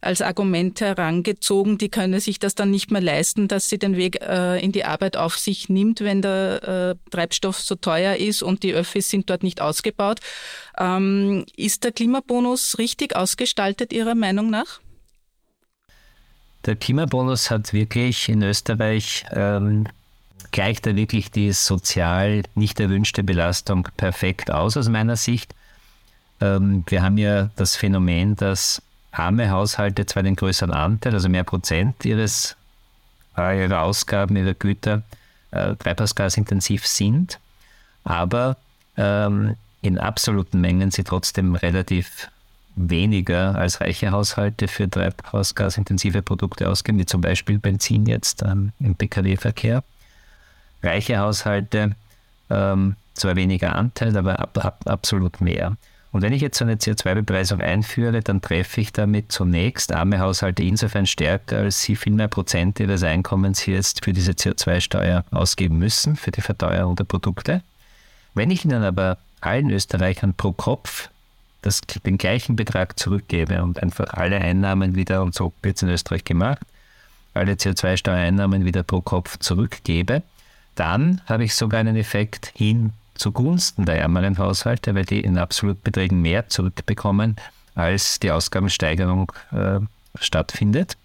als 0.00 0.22
Argument 0.22 0.80
herangezogen, 0.80 1.78
die 1.78 1.90
könne 1.90 2.20
sich 2.20 2.38
das 2.38 2.54
dann 2.54 2.70
nicht 2.70 2.90
mehr 2.90 3.02
leisten, 3.02 3.48
dass 3.48 3.68
sie 3.68 3.78
den 3.78 3.96
Weg 3.96 4.22
äh, 4.22 4.58
in 4.58 4.72
die 4.72 4.84
Arbeit 4.84 5.16
auf 5.16 5.36
sich 5.36 5.68
nimmt, 5.68 6.00
wenn 6.00 6.22
der 6.22 6.96
äh, 6.96 7.10
Treibstoff 7.10 7.60
so 7.60 7.74
teuer 7.74 8.16
ist 8.16 8.42
und 8.42 8.62
die 8.62 8.72
Öffis 8.72 9.10
sind 9.10 9.28
dort 9.28 9.42
nicht 9.42 9.60
ausgebaut. 9.60 10.20
Ähm, 10.78 11.44
ist 11.56 11.84
der 11.84 11.92
Klimabonus 11.92 12.78
richtig 12.78 13.14
ausgestaltet 13.14 13.92
Ihrer 13.92 14.14
Meinung 14.14 14.50
nach? 14.50 14.80
Der 16.66 16.76
Klimabonus 16.76 17.50
hat 17.50 17.72
wirklich 17.72 18.28
in 18.28 18.42
Österreich 18.42 19.24
ähm, 19.32 19.86
gleicht 20.50 20.86
er 20.86 20.96
wirklich 20.96 21.30
die 21.30 21.52
sozial 21.52 22.42
nicht 22.54 22.80
erwünschte 22.80 23.22
Belastung 23.22 23.88
perfekt 23.96 24.50
aus 24.50 24.76
aus 24.76 24.88
meiner 24.88 25.16
Sicht. 25.16 25.54
Ähm, 26.40 26.84
wir 26.88 27.02
haben 27.02 27.18
ja 27.18 27.50
das 27.56 27.76
Phänomen, 27.76 28.36
dass 28.36 28.82
arme 29.12 29.50
Haushalte 29.50 30.06
zwar 30.06 30.22
den 30.22 30.36
größeren 30.36 30.72
Anteil, 30.72 31.14
also 31.14 31.28
mehr 31.28 31.44
Prozent 31.44 32.04
ihres, 32.04 32.56
äh, 33.36 33.64
ihrer 33.64 33.82
Ausgaben, 33.82 34.36
ihrer 34.36 34.54
Güter 34.54 35.02
äh, 35.50 35.74
treibhausgasintensiv 35.76 36.86
sind, 36.86 37.38
aber 38.04 38.56
ähm, 38.96 39.56
in 39.82 39.98
absoluten 39.98 40.60
Mengen 40.60 40.90
sie 40.90 41.04
trotzdem 41.04 41.54
relativ 41.54 42.28
weniger 42.76 43.56
als 43.56 43.80
reiche 43.80 44.10
Haushalte 44.10 44.68
für 44.68 44.88
treibhausgasintensive 44.88 46.22
Produkte 46.22 46.68
ausgeben, 46.68 46.98
wie 46.98 47.06
zum 47.06 47.20
Beispiel 47.20 47.58
Benzin 47.58 48.06
jetzt 48.06 48.42
ähm, 48.42 48.72
im 48.78 48.94
Pkw-Verkehr. 48.94 49.82
Reiche 50.82 51.18
Haushalte 51.18 51.96
ähm, 52.48 52.96
zwar 53.14 53.36
weniger 53.36 53.74
Anteil, 53.74 54.16
aber 54.16 54.38
ab, 54.38 54.58
ab, 54.64 54.80
absolut 54.86 55.40
mehr. 55.40 55.76
Und 56.12 56.22
wenn 56.22 56.32
ich 56.32 56.42
jetzt 56.42 56.58
so 56.58 56.64
eine 56.64 56.74
CO2-Bepreisung 56.74 57.60
einführe, 57.60 58.20
dann 58.20 58.40
treffe 58.40 58.80
ich 58.80 58.92
damit 58.92 59.30
zunächst 59.30 59.92
arme 59.92 60.18
Haushalte 60.18 60.62
insofern 60.62 61.06
stärker, 61.06 61.58
als 61.58 61.82
sie 61.82 61.94
viel 61.94 62.12
mehr 62.12 62.26
Prozent 62.26 62.80
ihres 62.80 63.04
Einkommens 63.04 63.64
jetzt 63.66 64.04
für 64.04 64.12
diese 64.12 64.32
CO2-Steuer 64.32 65.24
ausgeben 65.30 65.78
müssen, 65.78 66.16
für 66.16 66.32
die 66.32 66.40
Verteuerung 66.40 66.96
der 66.96 67.04
Produkte. 67.04 67.62
Wenn 68.34 68.50
ich 68.50 68.64
ihnen 68.64 68.82
aber 68.82 69.18
allen 69.40 69.70
Österreichern 69.70 70.34
pro 70.34 70.52
Kopf 70.52 71.10
das, 71.62 71.80
den 71.82 72.18
gleichen 72.18 72.56
Betrag 72.56 72.98
zurückgebe 72.98 73.62
und 73.62 73.82
einfach 73.82 74.14
alle 74.14 74.38
Einnahmen 74.38 74.96
wieder, 74.96 75.22
und 75.22 75.34
so 75.34 75.52
wird 75.62 75.76
es 75.76 75.82
in 75.82 75.90
Österreich 75.90 76.24
gemacht, 76.24 76.66
alle 77.34 77.52
CO2-Steuereinnahmen 77.52 78.64
wieder 78.64 78.82
pro 78.82 79.00
Kopf 79.00 79.38
zurückgebe, 79.38 80.22
dann 80.74 81.20
habe 81.26 81.44
ich 81.44 81.54
sogar 81.54 81.80
einen 81.80 81.96
Effekt 81.96 82.52
hin 82.56 82.92
zugunsten 83.20 83.84
der 83.84 84.00
ärmeren 84.00 84.38
Haushalte, 84.38 84.94
weil 84.94 85.04
die 85.04 85.20
in 85.20 85.38
Absolutbeträgen 85.38 86.20
mehr 86.20 86.48
zurückbekommen, 86.48 87.36
als 87.74 88.18
die 88.18 88.30
Ausgabensteigerung 88.30 89.30
äh, 89.52 89.80
stattfindet. 90.18 90.96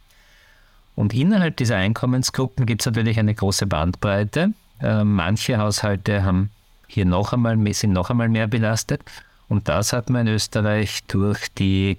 Und 0.96 1.14
innerhalb 1.14 1.58
dieser 1.58 1.76
Einkommensgruppen 1.76 2.66
gibt 2.66 2.82
es 2.82 2.86
natürlich 2.86 3.20
eine 3.20 3.36
große 3.36 3.68
Bandbreite. 3.68 4.54
Äh, 4.82 5.04
manche 5.04 5.58
Haushalte 5.58 6.24
haben 6.24 6.50
hier 6.88 7.06
noch 7.06 7.34
einmal, 7.34 7.58
sind 7.74 7.92
noch 7.92 8.10
einmal 8.10 8.30
mehr 8.30 8.48
belastet. 8.48 9.02
Und 9.50 9.68
das 9.68 9.94
hat 9.94 10.10
man 10.10 10.26
in 10.26 10.34
Österreich 10.34 11.04
durch 11.08 11.54
die 11.54 11.98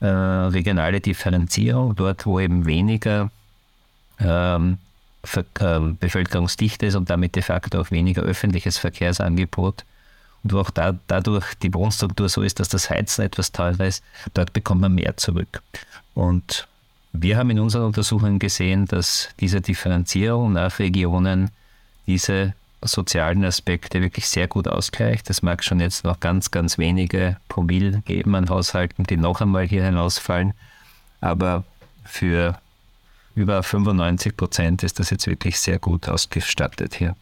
äh, 0.00 0.06
regionale 0.06 1.00
Differenzierung, 1.00 1.94
dort 1.94 2.26
wo 2.26 2.40
eben 2.40 2.66
weniger 2.66 3.30
ähm, 4.18 4.78
ähm, 5.60 5.96
Bevölkerungsdichte 5.98 6.86
ist 6.86 6.94
und 6.94 7.10
damit 7.10 7.36
de 7.36 7.42
facto 7.42 7.80
auch 7.80 7.90
weniger 7.90 8.22
öffentliches 8.22 8.78
Verkehrsangebot 8.78 9.84
und 10.44 10.52
wo 10.52 10.60
auch 10.60 10.70
da, 10.70 10.96
dadurch 11.06 11.54
die 11.62 11.72
Wohnstruktur 11.72 12.28
so 12.28 12.42
ist, 12.42 12.60
dass 12.60 12.68
das 12.68 12.90
Heizen 12.90 13.22
etwas 13.22 13.50
teurer 13.50 13.86
ist, 13.86 14.04
dort 14.34 14.52
bekommt 14.52 14.82
man 14.82 14.94
mehr 14.94 15.16
zurück. 15.16 15.62
Und 16.14 16.68
wir 17.12 17.38
haben 17.38 17.50
in 17.50 17.60
unseren 17.60 17.84
Untersuchungen 17.84 18.38
gesehen, 18.38 18.86
dass 18.86 19.30
diese 19.40 19.60
Differenzierung 19.60 20.52
nach 20.52 20.78
Regionen 20.78 21.50
diese 22.06 22.52
sozialen 22.82 23.44
Aspekte 23.44 24.02
wirklich 24.02 24.28
sehr 24.28 24.46
gut 24.46 24.68
ausgleicht. 24.68 25.30
Es 25.30 25.40
mag 25.40 25.64
schon 25.64 25.80
jetzt 25.80 26.04
noch 26.04 26.20
ganz, 26.20 26.50
ganz 26.50 26.76
wenige 26.76 27.38
Promille 27.48 28.02
geben 28.04 28.34
an 28.34 28.50
Haushalten, 28.50 29.04
die 29.04 29.16
noch 29.16 29.40
einmal 29.40 29.66
hier 29.66 29.84
hinausfallen. 29.84 30.52
Aber 31.22 31.64
für 32.04 32.58
über 33.34 33.62
95 33.62 34.36
Prozent 34.36 34.82
ist 34.82 34.98
das 34.98 35.10
jetzt 35.10 35.26
wirklich 35.26 35.58
sehr 35.58 35.78
gut 35.78 36.08
ausgestattet 36.08 36.94
hier. 36.94 37.16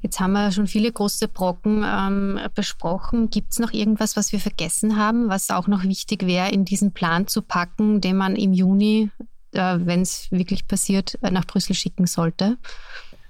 Jetzt 0.00 0.20
haben 0.20 0.32
wir 0.32 0.50
schon 0.50 0.66
viele 0.66 0.90
große 0.90 1.28
Brocken 1.28 1.84
ähm, 1.86 2.40
besprochen. 2.54 3.30
Gibt 3.30 3.52
es 3.52 3.58
noch 3.58 3.72
irgendwas, 3.72 4.16
was 4.16 4.32
wir 4.32 4.40
vergessen 4.40 4.96
haben, 4.96 5.28
was 5.28 5.50
auch 5.50 5.68
noch 5.68 5.84
wichtig 5.84 6.26
wäre, 6.26 6.50
in 6.50 6.64
diesen 6.64 6.92
Plan 6.92 7.26
zu 7.26 7.42
packen, 7.42 8.00
den 8.00 8.16
man 8.16 8.36
im 8.36 8.52
Juni, 8.52 9.10
äh, 9.52 9.78
wenn 9.80 10.02
es 10.02 10.30
wirklich 10.30 10.66
passiert, 10.66 11.18
äh, 11.22 11.30
nach 11.30 11.46
Brüssel 11.46 11.74
schicken 11.74 12.06
sollte? 12.06 12.58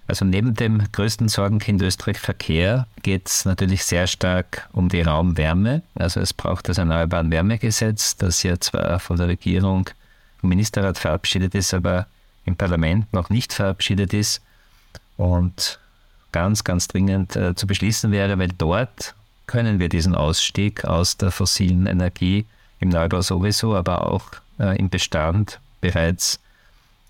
Also 0.09 0.25
neben 0.25 0.55
dem 0.55 0.83
größten 0.91 1.29
Sorgenkind 1.29 1.81
Österreich 1.81 2.19
Verkehr 2.19 2.87
geht 3.03 3.29
es 3.29 3.45
natürlich 3.45 3.85
sehr 3.85 4.07
stark 4.07 4.69
um 4.73 4.89
die 4.89 5.01
Raumwärme. 5.01 5.83
Also 5.95 6.21
es 6.21 6.35
braucht 6.35 6.69
das 6.69 6.79
Erneuerbaren 6.79 7.31
Wärmegesetz, 7.31 8.17
das 8.17 8.43
ja 8.43 8.59
zwar 8.59 8.99
von 8.99 9.17
der 9.17 9.29
Regierung 9.29 9.89
im 10.43 10.49
Ministerrat 10.49 10.99
verabschiedet 10.99 11.55
ist, 11.55 11.73
aber 11.75 12.07
im 12.45 12.57
Parlament 12.57 13.13
noch 13.13 13.31
nicht 13.31 13.53
verabschiedet 13.53 14.13
ist. 14.13 14.43
Und 15.17 15.79
ganz, 16.33 16.65
ganz 16.65 16.89
dringend 16.89 17.37
äh, 17.37 17.55
zu 17.55 17.67
beschließen 17.67 18.11
wäre, 18.11 18.39
weil 18.39 18.49
dort 18.49 19.15
können 19.47 19.79
wir 19.79 19.89
diesen 19.89 20.15
Ausstieg 20.15 20.85
aus 20.85 21.17
der 21.17 21.31
fossilen 21.31 21.87
Energie 21.87 22.47
im 22.81 22.89
Neubau 22.89 23.21
sowieso, 23.21 23.77
aber 23.77 24.11
auch 24.11 24.25
äh, 24.59 24.77
im 24.79 24.89
Bestand 24.89 25.61
bereits 25.81 26.41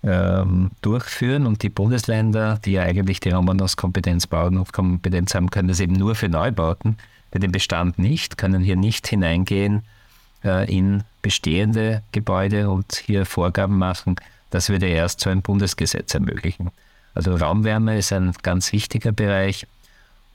ähm, 0.03 0.71
durchführen. 0.81 1.47
Und 1.47 1.63
die 1.63 1.69
Bundesländer, 1.69 2.59
die 2.63 2.73
ja 2.73 2.83
eigentlich 2.83 3.19
die 3.19 3.29
Raumbaukompetenz, 3.29 4.27
Baukompetenz 4.27 5.33
haben, 5.33 5.49
können 5.49 5.69
das 5.69 5.79
eben 5.79 5.93
nur 5.93 6.15
für 6.15 6.29
Neubauten, 6.29 6.97
für 7.31 7.39
den 7.39 7.51
Bestand 7.51 7.97
nicht, 7.97 8.37
können 8.37 8.61
hier 8.61 8.75
nicht 8.75 9.07
hineingehen 9.07 9.83
äh, 10.43 10.71
in 10.71 11.03
bestehende 11.23 12.03
Gebäude 12.11 12.69
und 12.69 13.01
hier 13.03 13.25
Vorgaben 13.25 13.79
machen. 13.79 14.17
Das 14.51 14.69
würde 14.69 14.85
erst 14.85 15.21
so 15.21 15.31
ein 15.31 15.41
Bundesgesetz 15.41 16.13
ermöglichen. 16.13 16.69
Also 17.15 17.35
Raumwärme 17.35 17.97
ist 17.97 18.13
ein 18.13 18.33
ganz 18.43 18.71
wichtiger 18.71 19.11
Bereich 19.11 19.65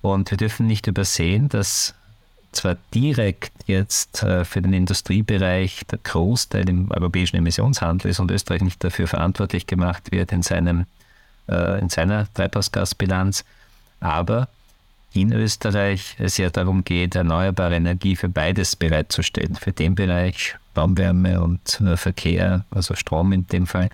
und 0.03 0.31
wir 0.33 0.39
dürfen 0.39 0.67
nicht 0.67 0.89
übersehen, 0.89 1.49
dass 1.49 1.95
zwar 2.53 2.77
direkt 2.95 3.53
jetzt 3.67 4.23
äh, 4.23 4.45
für 4.45 4.63
den 4.63 4.73
Industriebereich 4.73 5.83
der 5.91 5.99
Großteil 6.03 6.69
im 6.69 6.91
europäischen 6.91 7.37
Emissionshandel 7.37 8.11
ist 8.11 8.21
und 8.21 8.31
Österreich 8.31 8.63
nicht 8.63 8.83
dafür 8.83 9.07
verantwortlich 9.07 9.67
gemacht 9.67 10.11
wird 10.11 10.33
in, 10.33 10.43
seinem, 10.43 10.87
äh, 11.49 11.79
in 11.79 11.91
seiner 11.91 12.33
Treibhausgasbilanz, 12.33 13.45
aber 14.01 14.49
in 15.23 15.33
Österreich 15.33 16.17
es 16.19 16.37
ja 16.37 16.51
darum 16.51 16.85
geht, 16.85 17.15
erneuerbare 17.15 17.77
Energie 17.77 18.17
für 18.17 18.29
beides 18.29 18.77
bereitzustellen, 18.77 19.55
für 19.55 19.73
den 19.73 19.95
Bereich 19.95 20.57
Raumwärme 20.77 21.41
und 21.41 21.83
Verkehr, 21.97 22.65
also 22.71 22.95
Strom 22.95 23.33
in 23.33 23.47
dem 23.47 23.67
Fall, 23.67 23.91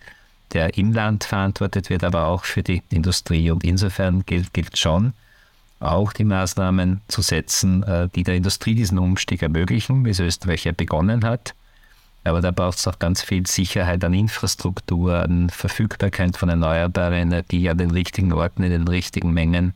der 0.53 0.77
im 0.77 0.93
Land 0.93 1.25
verantwortet 1.25 1.91
wird, 1.91 2.05
aber 2.05 2.27
auch 2.27 2.45
für 2.45 2.63
die 2.63 2.83
Industrie. 2.91 3.51
Und 3.51 3.65
insofern 3.65 4.25
gilt, 4.27 4.53
gilt 4.53 4.79
schon, 4.79 5.13
auch 5.81 6.13
die 6.13 6.25
Maßnahmen 6.25 7.01
zu 7.09 7.23
setzen, 7.23 7.83
äh, 7.83 8.09
die 8.15 8.23
der 8.23 8.37
Industrie 8.37 8.75
diesen 8.75 8.99
Umstieg 8.99 9.43
ermöglichen, 9.43 10.05
wie 10.05 10.11
es 10.11 10.21
Österreich 10.21 10.65
ja 10.65 10.73
begonnen 10.73 11.25
hat. 11.25 11.55
Aber 12.23 12.41
da 12.41 12.53
braucht 12.53 12.79
es 12.79 12.89
auch 12.89 12.99
ganz 12.99 13.21
viel 13.21 13.47
Sicherheit 13.47 14.03
an 14.03 14.15
Infrastruktur, 14.15 15.23
an 15.23 15.51
Verfügbarkeit 15.51 16.39
von 16.39 16.49
erneuerbarer 16.49 17.17
Energie 17.17 17.69
an 17.69 17.77
den 17.77 17.91
richtigen 17.91 18.33
Orten, 18.33 18.63
in 18.63 18.71
den 18.71 18.89
richtigen 18.89 19.33
Mengen, 19.35 19.75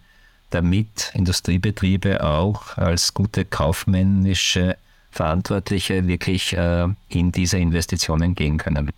damit 0.51 1.13
Industriebetriebe 1.15 2.25
auch 2.25 2.77
als 2.77 3.15
gute 3.15 3.45
kaufmännische 3.45 4.77
Verantwortliche 5.11 6.07
wirklich 6.07 6.57
äh, 6.57 6.87
in 7.09 7.33
diese 7.33 7.59
Investitionen 7.59 8.35
gehen 8.35 8.59
können. 8.59 8.91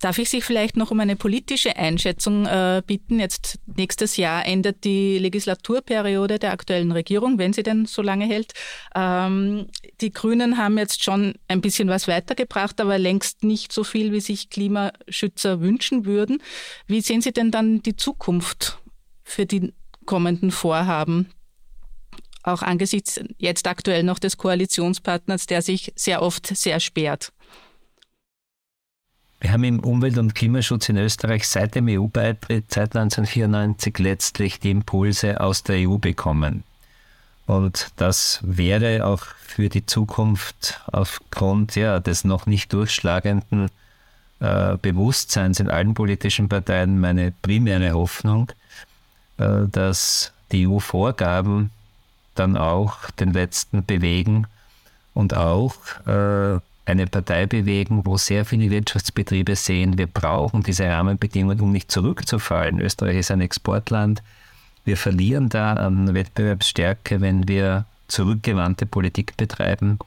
Darf 0.00 0.16
ich 0.16 0.30
Sie 0.30 0.40
vielleicht 0.40 0.78
noch 0.78 0.90
um 0.90 0.98
eine 0.98 1.14
politische 1.14 1.76
Einschätzung 1.76 2.46
äh, 2.46 2.82
bitten? 2.86 3.20
Jetzt 3.20 3.58
nächstes 3.66 4.16
Jahr 4.16 4.46
endet 4.46 4.84
die 4.84 5.18
Legislaturperiode 5.18 6.38
der 6.38 6.52
aktuellen 6.52 6.90
Regierung, 6.90 7.36
wenn 7.36 7.52
sie 7.52 7.62
denn 7.62 7.84
so 7.84 8.00
lange 8.00 8.24
hält. 8.24 8.54
Ähm, 8.94 9.66
die 10.00 10.10
Grünen 10.10 10.56
haben 10.56 10.78
jetzt 10.78 11.04
schon 11.04 11.34
ein 11.48 11.60
bisschen 11.60 11.88
was 11.90 12.08
weitergebracht, 12.08 12.80
aber 12.80 12.98
längst 12.98 13.44
nicht 13.44 13.72
so 13.72 13.84
viel, 13.84 14.10
wie 14.10 14.20
sich 14.20 14.48
Klimaschützer 14.48 15.60
wünschen 15.60 16.06
würden. 16.06 16.42
Wie 16.86 17.02
sehen 17.02 17.20
Sie 17.20 17.32
denn 17.32 17.50
dann 17.50 17.82
die 17.82 17.96
Zukunft 17.96 18.78
für 19.22 19.44
die 19.44 19.74
kommenden 20.06 20.50
Vorhaben? 20.50 21.28
Auch 22.42 22.62
angesichts 22.62 23.20
jetzt 23.36 23.66
aktuell 23.66 24.02
noch 24.02 24.18
des 24.18 24.38
Koalitionspartners, 24.38 25.44
der 25.44 25.60
sich 25.60 25.92
sehr 25.94 26.22
oft 26.22 26.46
sehr 26.46 26.80
sperrt. 26.80 27.32
Wir 29.40 29.52
haben 29.52 29.64
im 29.64 29.80
Umwelt- 29.80 30.18
und 30.18 30.34
Klimaschutz 30.34 30.90
in 30.90 30.98
Österreich 30.98 31.48
seit 31.48 31.74
dem 31.74 31.88
EU-Beitritt, 31.88 32.66
seit 32.68 32.94
1994 32.94 33.98
letztlich 33.98 34.60
die 34.60 34.70
Impulse 34.70 35.40
aus 35.40 35.62
der 35.62 35.88
EU 35.88 35.96
bekommen. 35.96 36.62
Und 37.46 37.90
das 37.96 38.38
wäre 38.42 39.06
auch 39.06 39.22
für 39.40 39.70
die 39.70 39.86
Zukunft 39.86 40.80
aufgrund 40.92 41.74
ja, 41.74 42.00
des 42.00 42.24
noch 42.24 42.44
nicht 42.44 42.72
durchschlagenden 42.72 43.70
äh, 44.40 44.76
Bewusstseins 44.76 45.58
in 45.58 45.70
allen 45.70 45.94
politischen 45.94 46.48
Parteien 46.48 47.00
meine 47.00 47.32
primäre 47.42 47.92
Hoffnung, 47.92 48.52
äh, 49.38 49.66
dass 49.72 50.32
die 50.52 50.68
EU-Vorgaben 50.68 51.70
dann 52.34 52.56
auch 52.58 53.10
den 53.12 53.32
Letzten 53.32 53.84
bewegen 53.84 54.46
und 55.14 55.34
auch 55.34 55.74
äh, 56.06 56.60
eine 56.90 57.06
Partei 57.06 57.46
bewegen, 57.46 58.02
wo 58.04 58.16
sehr 58.16 58.44
viele 58.44 58.70
Wirtschaftsbetriebe 58.70 59.56
sehen, 59.56 59.96
wir 59.96 60.06
brauchen 60.06 60.62
diese 60.62 60.86
Rahmenbedingungen, 60.86 61.60
um 61.60 61.72
nicht 61.72 61.90
zurückzufallen. 61.90 62.80
Österreich 62.80 63.18
ist 63.18 63.30
ein 63.30 63.40
Exportland. 63.40 64.22
Wir 64.84 64.96
verlieren 64.96 65.48
da 65.48 65.74
an 65.74 66.14
Wettbewerbsstärke, 66.14 67.20
wenn 67.20 67.48
wir 67.48 67.84
zurückgewandte 68.08 68.86
Politik 68.86 69.36
betreiben. 69.36 69.98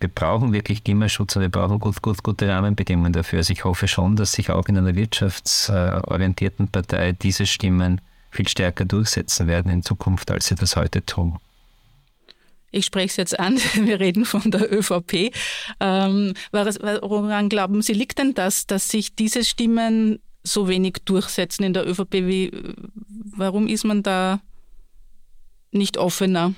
Wir 0.00 0.08
brauchen 0.08 0.52
wirklich 0.52 0.84
Klimaschutz 0.84 1.34
und 1.36 1.42
wir 1.42 1.48
brauchen 1.48 1.80
gut, 1.80 2.00
gut, 2.02 2.22
gute 2.22 2.48
Rahmenbedingungen 2.48 3.12
dafür. 3.12 3.38
Also 3.38 3.52
ich 3.52 3.64
hoffe 3.64 3.88
schon, 3.88 4.16
dass 4.16 4.32
sich 4.32 4.50
auch 4.50 4.66
in 4.66 4.78
einer 4.78 4.94
wirtschaftsorientierten 4.94 6.68
Partei 6.68 7.12
diese 7.12 7.46
Stimmen 7.46 8.00
viel 8.30 8.46
stärker 8.46 8.84
durchsetzen 8.84 9.46
werden 9.46 9.72
in 9.72 9.82
Zukunft, 9.82 10.30
als 10.30 10.46
sie 10.46 10.54
das 10.54 10.76
heute 10.76 11.04
tun. 11.04 11.38
Ich 12.70 12.84
spreche 12.84 13.06
es 13.08 13.16
jetzt 13.16 13.38
an, 13.38 13.56
wir 13.74 14.00
reden 14.00 14.24
von 14.24 14.50
der 14.50 14.72
ÖVP. 14.72 15.32
Ähm, 15.80 16.34
woran 16.52 17.48
glauben 17.48 17.82
Sie, 17.82 17.92
liegt 17.92 18.18
denn 18.18 18.34
das, 18.34 18.66
dass 18.66 18.88
sich 18.88 19.14
diese 19.14 19.44
Stimmen 19.44 20.20
so 20.42 20.68
wenig 20.68 20.98
durchsetzen 21.04 21.64
in 21.64 21.72
der 21.74 21.86
ÖVP? 21.86 22.12
Wie, 22.12 22.52
warum 23.36 23.68
ist 23.68 23.84
man 23.84 24.02
da 24.02 24.40
nicht 25.72 25.98
offener? 25.98 26.54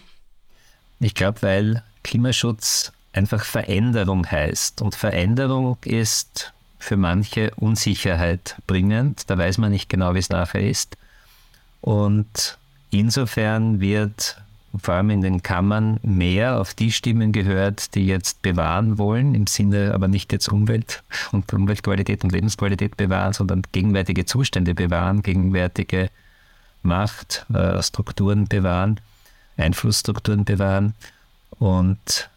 Ich 1.01 1.15
glaube, 1.15 1.43
weil 1.43 1.83
Klimaschutz 2.03 2.93
einfach 3.13 3.45
Veränderung 3.45 4.31
heißt. 4.31 4.83
Und 4.83 4.95
Veränderung 4.95 5.79
ist 5.85 6.53
für 6.79 6.97
manche 6.97 7.53
Unsicherheit 7.57 8.57
bringend. 8.67 9.29
Da 9.29 9.37
weiß 9.37 9.59
man 9.59 9.73
nicht 9.73 9.89
genau, 9.89 10.15
wie 10.15 10.19
es 10.19 10.31
nachher 10.31 10.67
ist. 10.69 10.97
Und 11.81 12.59
insofern 12.91 13.81
wird 13.81 14.37
vor 14.79 14.95
allem 14.95 15.11
in 15.11 15.21
den 15.21 15.43
Kammern 15.43 15.99
mehr 16.03 16.61
auf 16.61 16.75
die 16.75 16.93
Stimmen 16.93 17.33
gehört, 17.33 17.95
die 17.95 18.07
jetzt 18.07 18.43
bewahren 18.43 18.99
wollen, 18.99 19.35
im 19.35 19.47
Sinne 19.47 19.93
aber 19.95 20.07
nicht 20.07 20.33
jetzt 20.33 20.49
Umwelt 20.49 21.03
und 21.33 21.53
Umweltqualität 21.53 22.23
und 22.23 22.31
Lebensqualität 22.31 22.97
bewahren, 22.97 23.33
sondern 23.33 23.63
gegenwärtige 23.73 24.27
Zustände 24.27 24.75
bewahren, 24.75 25.23
gegenwärtige 25.23 26.11
Machtstrukturen 26.83 28.45
äh, 28.45 28.47
bewahren, 28.49 29.01
Einflussstrukturen 29.57 30.45
bewahren. 30.45 30.95
Und 31.59 32.31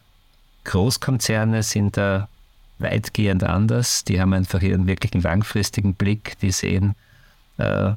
Großkonzerne 0.64 1.64
sind 1.64 1.98
da 1.98 2.28
weitgehend 2.80 3.44
anders. 3.44 4.04
Die 4.04 4.20
haben 4.20 4.34
einfach 4.34 4.62
ihren 4.62 4.88
wirklichen 4.88 5.22
langfristigen 5.22 5.94
Blick, 5.94 6.38
die 6.40 6.52
sehen, 6.52 6.96
äh, 7.58 7.94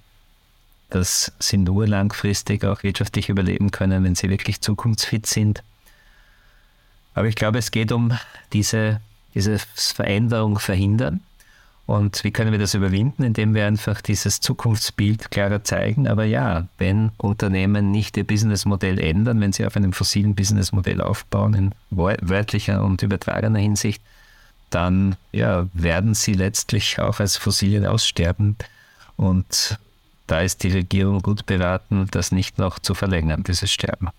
dass 0.91 1.33
sie 1.39 1.57
nur 1.57 1.87
langfristig 1.87 2.65
auch 2.65 2.83
wirtschaftlich 2.83 3.29
überleben 3.29 3.71
können, 3.71 4.05
wenn 4.05 4.15
sie 4.15 4.31
wirklich 4.31 4.61
zukunftsfit 4.61 5.27
sind. 5.27 5.63
Aber 7.15 7.29
ich 7.29 7.35
glaube, 7.35 7.59
es 7.59 7.71
geht 7.71 7.93
um 7.93 8.13
diese, 8.53 9.01
diese 9.35 9.59
Veränderung 9.75 10.59
verhindern. 10.59 11.21
Und 11.87 12.25
wie 12.25 12.33
können 12.33 12.51
wir 12.51 12.59
das 12.59 12.75
überwinden? 12.75 13.23
Indem 13.23 13.55
wir 13.55 13.67
einfach 13.67 14.01
dieses 14.01 14.41
Zukunftsbild 14.41 15.31
klarer 15.31 15.63
zeigen. 15.63 16.09
Aber 16.09 16.25
ja, 16.25 16.67
wenn 16.79 17.13
Unternehmen 17.17 17.93
nicht 17.93 18.17
ihr 18.17 18.25
Businessmodell 18.25 18.99
ändern, 18.99 19.41
wenn 19.41 19.53
sie 19.53 19.65
auf 19.65 19.77
einem 19.77 19.93
fossilen 19.93 20.35
Businessmodell 20.35 21.01
aufbauen, 21.01 21.55
in 21.55 21.75
wörtlicher 21.91 22.85
und 22.85 23.03
übertragener 23.03 23.61
Hinsicht, 23.61 24.03
dann 24.71 25.17
ja, 25.31 25.69
werden 25.73 26.15
sie 26.15 26.35
letztlich 26.35 26.99
auch 26.99 27.21
als 27.21 27.37
Fossilien 27.37 27.87
aussterben. 27.87 28.57
Und 29.17 29.79
da 30.27 30.41
ist 30.41 30.63
die 30.63 30.71
Regierung 30.71 31.21
gut 31.23 31.47
beraten, 31.47 32.07
das 32.11 32.33
nicht 32.33 32.59
noch 32.59 32.79
zu 32.79 32.95
verlängern, 32.95 33.43
dieses 33.43 33.71
Sterben. 33.71 34.11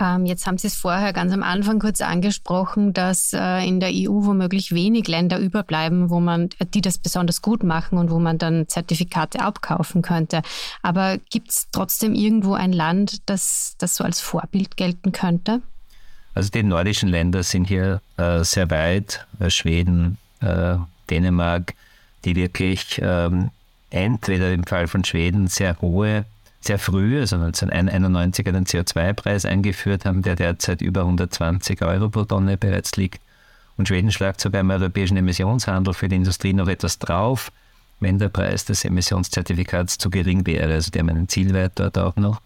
Ähm, 0.00 0.24
jetzt 0.24 0.46
haben 0.46 0.56
Sie 0.56 0.66
es 0.66 0.76
vorher 0.76 1.12
ganz 1.12 1.32
am 1.32 1.42
Anfang 1.42 1.78
kurz 1.78 2.00
angesprochen, 2.00 2.94
dass 2.94 3.34
äh, 3.34 3.66
in 3.68 3.80
der 3.80 3.90
EU 3.92 4.24
womöglich 4.24 4.72
wenig 4.72 5.06
Länder 5.08 5.38
überbleiben, 5.38 6.08
wo 6.08 6.20
man, 6.20 6.48
die 6.72 6.80
das 6.80 6.96
besonders 6.96 7.42
gut 7.42 7.62
machen 7.62 7.98
und 7.98 8.10
wo 8.10 8.18
man 8.18 8.38
dann 8.38 8.66
Zertifikate 8.66 9.40
abkaufen 9.40 10.00
könnte. 10.00 10.40
Aber 10.82 11.18
gibt 11.28 11.50
es 11.50 11.68
trotzdem 11.70 12.14
irgendwo 12.14 12.54
ein 12.54 12.72
Land, 12.72 13.28
das, 13.28 13.74
das 13.78 13.96
so 13.96 14.04
als 14.04 14.20
Vorbild 14.20 14.78
gelten 14.78 15.12
könnte? 15.12 15.60
Also 16.34 16.50
die 16.50 16.62
nordischen 16.62 17.08
Länder 17.10 17.42
sind 17.42 17.66
hier 17.66 18.00
äh, 18.16 18.42
sehr 18.42 18.70
weit, 18.70 19.26
äh, 19.38 19.50
Schweden, 19.50 20.16
äh, 20.40 20.76
Dänemark, 21.10 21.74
die 22.24 22.36
wirklich 22.36 23.00
ähm, 23.02 23.50
entweder 23.90 24.52
im 24.52 24.64
Fall 24.64 24.86
von 24.88 25.04
Schweden 25.04 25.48
sehr 25.48 25.80
hohe, 25.80 26.24
sehr 26.60 26.78
früh, 26.78 27.18
also 27.20 27.36
1991 27.36 28.46
einen 28.46 28.64
CO2-Preis 28.64 29.44
eingeführt 29.44 30.04
haben, 30.04 30.22
der 30.22 30.36
derzeit 30.36 30.82
über 30.82 31.02
120 31.02 31.82
Euro 31.82 32.08
pro 32.08 32.24
Tonne 32.24 32.56
bereits 32.56 32.96
liegt. 32.96 33.20
Und 33.76 33.88
Schweden 33.88 34.12
schlagt 34.12 34.40
sogar 34.40 34.60
im 34.60 34.70
europäischen 34.70 35.16
Emissionshandel 35.16 35.94
für 35.94 36.08
die 36.08 36.16
Industrie 36.16 36.52
noch 36.52 36.68
etwas 36.68 36.98
drauf. 36.98 37.50
wenn 38.02 38.18
der 38.18 38.30
Preis 38.30 38.64
des 38.64 38.84
Emissionszertifikats 38.86 39.98
zu 39.98 40.08
gering 40.08 40.46
wäre. 40.46 40.72
Also 40.72 40.90
die 40.90 40.98
haben 40.98 41.10
einen 41.10 41.28
Zielwert 41.28 41.72
dort 41.74 41.98
auch 41.98 42.16
noch. 42.16 42.40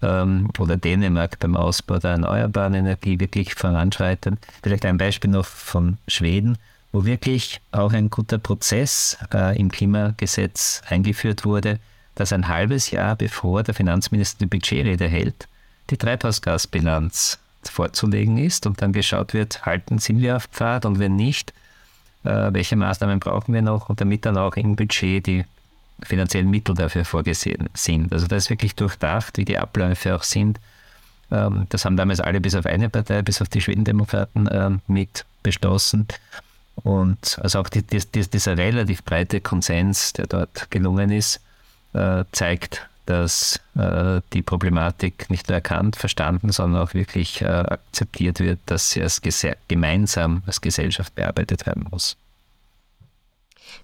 Ähm, 0.00 0.48
oder 0.58 0.76
Dänemark 0.76 1.40
beim 1.40 1.56
Ausbau 1.56 1.98
der 1.98 2.12
erneuerbaren 2.12 2.74
Energie 2.74 3.18
wirklich 3.18 3.54
voranschreiten. 3.54 4.38
Vielleicht 4.62 4.84
ein 4.84 4.96
Beispiel 4.98 5.30
noch 5.30 5.46
von 5.46 5.98
Schweden, 6.06 6.56
wo 6.96 7.04
wirklich 7.04 7.60
auch 7.72 7.92
ein 7.92 8.08
guter 8.08 8.38
Prozess 8.38 9.18
äh, 9.30 9.58
im 9.60 9.70
Klimagesetz 9.70 10.80
eingeführt 10.88 11.44
wurde, 11.44 11.78
dass 12.14 12.32
ein 12.32 12.48
halbes 12.48 12.90
Jahr 12.90 13.16
bevor 13.16 13.62
der 13.62 13.74
Finanzminister 13.74 14.38
die 14.38 14.46
Budgetrede 14.46 15.06
hält, 15.06 15.46
die 15.90 15.98
Treibhausgasbilanz 15.98 17.38
vorzulegen 17.64 18.38
ist 18.38 18.66
und 18.66 18.80
dann 18.80 18.94
geschaut 18.94 19.34
wird, 19.34 19.66
halten 19.66 19.98
sind 19.98 20.22
wir 20.22 20.36
auf 20.36 20.46
Pfad 20.46 20.86
und 20.86 20.98
wenn 20.98 21.16
nicht, 21.16 21.52
äh, 22.24 22.48
welche 22.54 22.76
Maßnahmen 22.76 23.20
brauchen 23.20 23.52
wir 23.52 23.60
noch 23.60 23.90
und 23.90 24.00
damit 24.00 24.24
dann 24.24 24.38
auch 24.38 24.56
im 24.56 24.74
Budget 24.74 25.26
die 25.26 25.44
finanziellen 26.02 26.48
Mittel 26.48 26.74
dafür 26.74 27.04
vorgesehen 27.04 27.68
sind. 27.74 28.10
Also 28.10 28.26
das 28.26 28.44
ist 28.44 28.50
wirklich 28.50 28.74
durchdacht, 28.74 29.36
wie 29.36 29.44
die 29.44 29.58
Abläufe 29.58 30.16
auch 30.16 30.22
sind. 30.22 30.58
Ähm, 31.30 31.66
das 31.68 31.84
haben 31.84 31.98
damals 31.98 32.20
alle 32.20 32.40
bis 32.40 32.54
auf 32.54 32.64
eine 32.64 32.88
Partei, 32.88 33.20
bis 33.20 33.42
auf 33.42 33.48
die 33.50 33.60
Schwedendemokraten 33.60 34.48
ähm, 34.50 34.80
mit 34.86 35.26
beschlossen. 35.42 36.08
Und 36.82 37.38
also 37.42 37.60
auch 37.60 37.68
die, 37.68 37.82
die, 37.82 38.00
dieser 38.04 38.56
relativ 38.56 39.02
breite 39.04 39.40
Konsens, 39.40 40.12
der 40.12 40.26
dort 40.26 40.70
gelungen 40.70 41.10
ist, 41.10 41.40
äh, 41.94 42.24
zeigt, 42.32 42.86
dass 43.06 43.60
äh, 43.76 44.20
die 44.32 44.42
Problematik 44.42 45.30
nicht 45.30 45.48
nur 45.48 45.54
erkannt, 45.54 45.96
verstanden, 45.96 46.52
sondern 46.52 46.82
auch 46.82 46.92
wirklich 46.92 47.40
äh, 47.40 47.46
akzeptiert 47.46 48.40
wird, 48.40 48.58
dass 48.66 48.90
sie 48.90 49.02
als 49.02 49.22
gemeinsam 49.68 50.42
als 50.46 50.60
Gesellschaft 50.60 51.14
bearbeitet 51.14 51.66
werden 51.66 51.86
muss. 51.90 52.16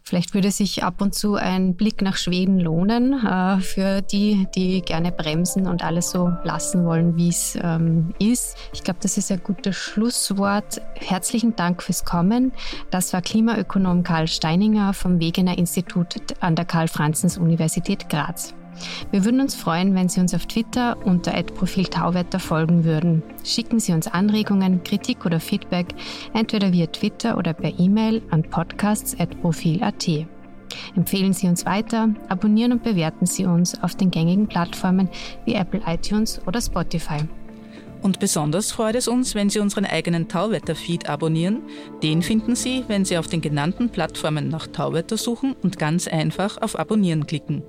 Vielleicht 0.03 0.35
würde 0.35 0.51
sich 0.51 0.85
ab 0.85 1.01
und 1.01 1.15
zu 1.15 1.35
ein 1.35 1.75
Blick 1.75 2.03
nach 2.03 2.17
Schweden 2.17 2.59
lohnen 2.59 3.25
äh, 3.25 3.61
für 3.61 4.03
die, 4.03 4.47
die 4.55 4.83
gerne 4.83 5.13
bremsen 5.13 5.67
und 5.67 5.85
alles 5.85 6.11
so 6.11 6.33
lassen 6.45 6.85
wollen, 6.85 7.17
wie 7.17 7.29
es 7.29 7.59
ähm, 7.61 8.15
ist. 8.19 8.57
Ich 8.73 8.85
glaube, 8.85 9.01
das 9.03 9.17
ist 9.17 9.31
ein 9.31 9.43
gutes 9.43 9.77
Schlusswort. 9.77 10.81
Herzlichen 10.95 11.57
Dank 11.57 11.83
fürs 11.83 12.05
Kommen. 12.05 12.53
Das 12.91 13.13
war 13.13 13.23
Klimaökonom 13.23 14.03
Karl 14.03 14.29
Steininger 14.29 14.93
vom 14.93 15.21
Wegener 15.21 15.59
Institut 15.59 16.17
an 16.41 16.57
der 16.57 16.65
Karl-Franzens-Universität 16.65 18.09
Graz. 18.09 18.55
Wir 19.11 19.25
würden 19.25 19.41
uns 19.41 19.55
freuen, 19.55 19.95
wenn 19.95 20.09
Sie 20.09 20.21
uns 20.21 20.35
auf 20.35 20.47
Twitter 20.47 20.97
unter 21.05 21.33
Profil 21.43 21.85
Tauwetter 21.85 22.39
folgen 22.39 22.85
würden. 22.85 23.23
Schicken 23.45 23.81
Sie 23.81 23.93
uns 23.93 24.07
Anregungen, 24.07 24.83
Kritik 24.85 25.27
oder 25.27 25.41
Feedback 25.41 25.95
entweder 26.35 26.73
via 26.73 26.87
Twitter 26.87 27.37
oder 27.37 27.53
per 27.53 27.79
E-Mail 27.79 28.23
an 28.31 28.43
podcasts.profil.at. 28.43 30.09
Empfehlen 30.97 31.33
Sie 31.33 31.49
uns 31.49 31.67
weiter, 31.67 32.09
abonnieren 32.29 32.73
und 32.73 32.83
bewerten 32.83 33.27
Sie 33.27 33.45
uns 33.45 33.81
auf 33.83 33.95
den 33.95 34.11
gängigen 34.11 34.47
Plattformen 34.47 35.09
wie 35.45 35.55
Apple 35.55 35.83
iTunes 35.87 36.41
oder 36.47 36.61
Spotify. 36.61 37.19
Und 38.03 38.19
besonders 38.19 38.73
freut 38.73 38.97
es 38.97 39.07
uns, 39.07 39.35
wenn 39.35 39.49
Sie 39.49 39.61
unseren 39.61 39.85
eigenen 39.87 40.29
Tauwetter-Feed 40.29 41.09
abonnieren. 41.09 41.63
Den 42.03 42.23
finden 42.23 42.57
Sie, 42.57 42.85
wenn 42.89 43.05
Sie 43.05 43.17
auf 43.17 43.29
den 43.29 43.41
genannten 43.41 43.91
Plattformen 43.91 44.49
nach 44.49 44.67
Tauwetter 44.67 45.17
suchen 45.17 45.55
und 45.63 45.79
ganz 45.79 46.09
einfach 46.09 46.61
auf 46.61 46.79
Abonnieren 46.79 47.27
klicken. 47.27 47.63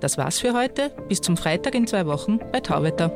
Das 0.00 0.18
war's 0.18 0.38
für 0.38 0.54
heute. 0.54 0.90
Bis 1.08 1.20
zum 1.20 1.36
Freitag 1.36 1.74
in 1.74 1.86
zwei 1.86 2.06
Wochen 2.06 2.38
bei 2.52 2.60
Tauwetter. 2.60 3.12